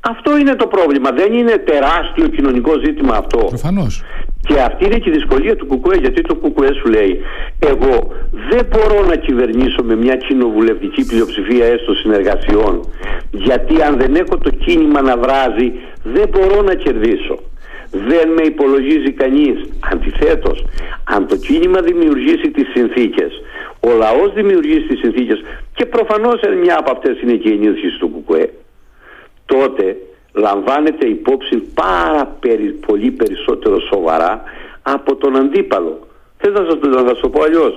Αυτό 0.00 0.36
είναι 0.38 0.54
το 0.54 0.66
πρόβλημα. 0.66 1.10
Δεν 1.10 1.32
είναι 1.32 1.56
τεράστιο 1.56 2.26
κοινωνικό 2.28 2.72
ζήτημα 2.84 3.14
αυτό. 3.16 3.38
Προφανώς. 3.38 4.02
Και 4.48 4.60
αυτή 4.60 4.84
είναι 4.84 4.98
και 4.98 5.10
η 5.10 5.12
δυσκολία 5.12 5.56
του 5.56 5.66
Κουκουέ, 5.66 5.96
γιατί 5.96 6.20
το 6.20 6.34
Κουκουέ 6.34 6.72
σου 6.72 6.88
λέει, 6.88 7.20
εγώ 7.58 8.12
δεν 8.50 8.66
μπορώ 8.70 9.06
να 9.06 9.16
κυβερνήσω 9.16 9.82
με 9.82 9.96
μια 9.96 10.16
κοινοβουλευτική 10.16 11.06
πλειοψηφία 11.06 11.66
έστω 11.66 11.94
συνεργασιών, 11.94 12.88
γιατί 13.30 13.82
αν 13.82 13.98
δεν 13.98 14.14
έχω 14.14 14.38
το 14.38 14.50
κίνημα 14.50 15.00
να 15.00 15.16
βράζει, 15.18 15.72
δεν 16.02 16.28
μπορώ 16.28 16.62
να 16.62 16.74
κερδίσω. 16.74 17.38
Δεν 17.90 18.28
με 18.28 18.42
υπολογίζει 18.42 19.12
κανείς. 19.12 19.68
Αντιθέτως, 19.92 20.64
αν 21.04 21.26
το 21.26 21.36
κίνημα 21.36 21.80
δημιουργήσει 21.80 22.50
τις 22.50 22.68
συνθήκες, 22.74 23.32
ο 23.80 23.90
λαός 23.90 24.32
δημιουργήσει 24.34 24.86
τις 24.86 24.98
συνθήκες 24.98 25.42
και 25.74 25.86
προφανώς 25.86 26.40
μια 26.62 26.78
από 26.78 26.90
αυτές 26.90 27.20
είναι 27.20 27.34
και 27.34 27.48
η 27.48 27.52
ενίσχυση 27.52 27.98
του 27.98 28.08
Κουκουέ, 28.08 28.50
τότε 29.46 29.96
λαμβάνεται 30.32 31.06
υπόψη 31.06 31.56
πάρα 31.56 32.36
πολύ 32.86 33.10
περισσότερο 33.10 33.80
σοβαρά 33.80 34.42
από 34.82 35.16
τον 35.16 35.36
αντίπαλο. 35.36 36.06
Θες 36.38 36.52
να 36.52 36.64
σας, 36.64 37.04
να 37.04 37.14
το 37.14 37.28
πω 37.28 37.42
αλλιώς. 37.42 37.76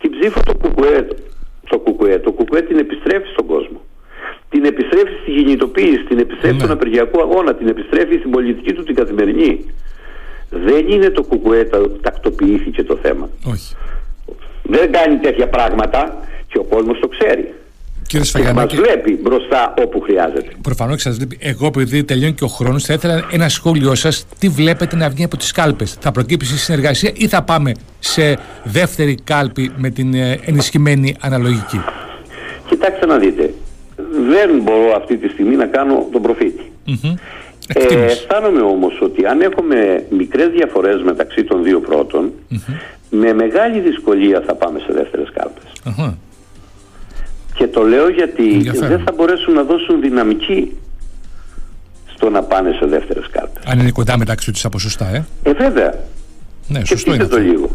Την 0.00 0.10
ψήφο 0.10 0.40
το 0.44 0.54
κουκουέ, 0.54 1.08
το 1.68 1.78
κουκουέ, 1.78 2.18
το 2.18 2.32
κουκουέ 2.32 2.60
την 2.62 2.78
επιστρέφει 2.78 3.28
στον 3.32 3.46
κόσμο. 3.46 3.80
Την 4.52 4.64
επιστρέφει 4.64 5.14
στη 5.22 5.30
γεννητοποίηση, 5.30 6.04
την 6.08 6.18
επιστρέφει 6.18 6.56
στον 6.56 6.68
ναι. 6.68 6.74
απεργιακό 6.74 7.20
αγώνα, 7.20 7.54
την 7.54 7.68
επιστρέφει 7.68 8.16
στην 8.18 8.30
πολιτική 8.30 8.72
του 8.72 8.82
την 8.84 8.94
καθημερινή. 8.94 9.64
Δεν 10.50 10.88
είναι 10.88 11.08
το 11.10 11.22
κουκουέ 11.22 11.68
τακτοποιήθηκε 12.00 12.82
το 12.82 12.98
θέμα. 13.02 13.28
Όχι. 13.44 13.76
Δεν 14.62 14.92
κάνει 14.92 15.16
τέτοια 15.16 15.48
πράγματα 15.48 16.16
και 16.48 16.58
ο 16.58 16.64
κόσμος 16.64 16.98
το 17.00 17.08
ξέρει. 17.08 17.54
Κύριε 18.06 18.26
Σφαγιανάκη. 18.26 18.76
Μας 18.76 18.84
βλέπει 18.84 19.18
μπροστά 19.22 19.74
όπου 19.82 20.00
χρειάζεται. 20.00 20.50
Προφανώς 20.62 21.00
σας 21.00 21.16
βλέπει. 21.16 21.38
Εγώ, 21.40 21.66
επειδή 21.66 22.04
τελειώνει 22.04 22.32
και 22.32 22.44
ο 22.44 22.48
χρόνος, 22.48 22.84
θα 22.84 22.92
ήθελα 22.92 23.28
ένα 23.32 23.48
σχόλιο 23.48 23.94
σας. 23.94 24.26
Τι 24.38 24.48
βλέπετε 24.48 24.96
να 24.96 25.08
βγει 25.08 25.24
από 25.24 25.36
τις 25.36 25.52
κάλπες, 25.52 25.96
Θα 26.00 26.12
προκύψει 26.12 26.58
συνεργασία 26.58 27.10
ή 27.14 27.28
θα 27.28 27.42
πάμε 27.42 27.72
σε 27.98 28.38
δεύτερη 28.64 29.14
κάλπη 29.24 29.72
με 29.76 29.90
την 29.90 30.14
ε, 30.14 30.40
ενισχυμένη 30.44 31.16
αναλογική; 31.20 31.80
Κοιτάξτε 32.68 33.06
να 33.06 33.18
δείτε. 33.18 33.54
Δεν 34.28 34.60
μπορώ 34.62 34.94
αυτή 34.96 35.16
τη 35.16 35.28
στιγμή 35.28 35.56
να 35.56 35.66
κάνω 35.66 36.08
τον 36.12 36.22
προφήτη. 36.22 36.72
Mm-hmm. 36.86 37.14
Ε, 37.74 38.04
αισθάνομαι 38.04 38.60
όμως 38.60 39.00
ότι 39.02 39.26
αν 39.26 39.40
έχουμε 39.40 40.06
μικρές 40.10 40.48
διαφορές 40.48 41.02
μεταξύ 41.02 41.44
των 41.44 41.62
δύο 41.62 41.80
πρώτων 41.80 42.32
με 43.10 43.32
μεγάλη 43.32 43.80
δυσκολία 43.80 44.42
θα 44.46 44.54
πάμε 44.54 44.78
σε 44.78 44.92
δεύτερες 44.92 45.22
και 47.62 47.68
το 47.68 47.82
λέω 47.82 48.08
γιατί 48.08 48.70
δεν 48.80 49.02
θα 49.04 49.12
μπορέσουν 49.16 49.54
να 49.54 49.62
δώσουν 49.62 50.00
δυναμική 50.00 50.76
στο 52.14 52.30
να 52.30 52.42
πάνε 52.42 52.76
σε 52.78 52.86
δεύτερες 52.86 53.28
κάρτες. 53.30 53.62
Αν 53.66 53.78
είναι 53.78 53.90
κοντά 53.90 54.18
μεταξύ 54.18 54.52
τους 54.52 54.64
από 54.64 54.78
σωστά, 54.78 55.08
ε. 55.08 55.24
Ε, 55.42 55.52
βέβαια. 55.52 55.94
Ναι, 56.68 56.84
σωστό 56.84 57.14
είναι 57.14 57.26
το 57.26 57.38
λίγο. 57.38 57.70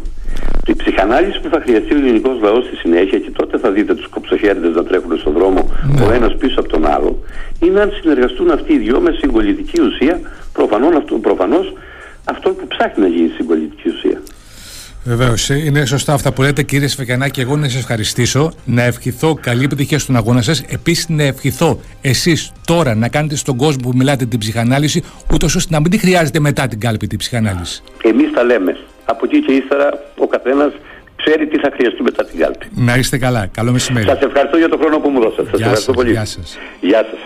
Η 0.71 0.75
ψυχανάλυση 0.75 1.39
που 1.39 1.49
θα 1.49 1.61
χρειαστεί 1.65 1.93
ο 1.93 1.97
ελληνικός 1.97 2.41
λαός 2.41 2.65
στη 2.65 2.75
συνέχεια 2.75 3.19
και 3.19 3.31
τότε 3.31 3.57
θα 3.57 3.71
δείτε 3.71 3.95
τους 3.95 4.07
κοψοχέριδες 4.07 4.75
να 4.75 4.83
τρέχουν 4.83 5.17
στον 5.17 5.33
δρόμο 5.33 5.69
ναι. 5.95 6.05
ο 6.05 6.11
ένας 6.11 6.35
πίσω 6.35 6.59
από 6.59 6.69
τον 6.69 6.85
άλλο 6.87 7.23
είναι 7.59 7.79
αν 7.81 7.91
συνεργαστούν 8.01 8.51
αυτοί 8.51 8.73
οι 8.73 8.77
δυο 8.77 8.99
με 8.99 9.11
συγκολητική 9.11 9.81
ουσία 9.81 10.19
προφανώς 11.21 11.73
αυτό 12.23 12.49
που 12.49 12.67
ψάχνει 12.67 13.03
να 13.03 13.07
γίνει 13.07 13.29
συγκολητική 13.37 13.89
ουσία. 13.89 14.21
Βεβαίως, 15.03 15.49
είναι 15.49 15.85
σωστά 15.85 16.13
αυτά 16.13 16.33
που 16.33 16.41
λέτε, 16.41 16.63
κύριε 16.63 16.87
Σφεκιανάκη. 16.87 17.41
Εγώ 17.41 17.55
να 17.57 17.69
σας 17.69 17.79
ευχαριστήσω, 17.79 18.53
να 18.65 18.83
ευχηθώ 18.83 19.33
καλή 19.41 19.63
επιτυχία 19.63 19.99
στον 19.99 20.15
αγώνα 20.15 20.41
σας. 20.41 20.63
Επίσης, 20.67 21.09
να 21.09 21.23
ευχηθώ 21.23 21.79
εσείς 22.01 22.51
τώρα 22.65 22.95
να 22.95 23.07
κάνετε 23.09 23.35
στον 23.35 23.57
κόσμο 23.57 23.89
που 23.89 23.97
μιλάτε 23.97 24.25
την 24.25 24.39
ψυχανάλυση, 24.39 25.03
ούτως 25.33 25.55
ώστε 25.55 25.73
να 25.73 25.79
μην 25.81 25.91
τη 25.91 25.97
χρειάζεται 25.97 26.39
μετά 26.39 26.67
την 26.67 26.79
κάλπη 26.79 27.07
την 27.07 27.17
ψυχανάλυση. 27.17 27.83
Εμείς 28.03 28.31
τα 28.33 28.43
λέμε. 28.43 28.77
Από 29.11 29.21
εκεί 29.25 29.39
και 29.45 29.53
ύστερα 29.53 29.89
ο 30.17 30.27
καθένας 30.27 30.71
ξέρει 31.15 31.47
τι 31.47 31.57
θα 31.59 31.69
χρειαστεί 31.75 32.01
μετά 32.01 32.25
την 32.25 32.39
κάλπη. 32.39 32.65
Να 32.75 32.95
είστε 32.95 33.17
καλά. 33.17 33.47
Καλό 33.57 33.71
μεσημέρι. 33.71 34.07
Σας 34.07 34.21
ευχαριστώ 34.21 34.57
για 34.57 34.69
τον 34.69 34.79
χρόνο 34.79 34.97
που 34.99 35.09
μου 35.09 35.19
δώσατε. 35.21 35.49
Σας 35.51 35.59
ευχαριστώ 35.59 35.91
πολύ. 35.93 36.11
Γεια 36.11 36.25
σας. 36.25 36.57
Γεια 36.81 37.05
σας. 37.09 37.19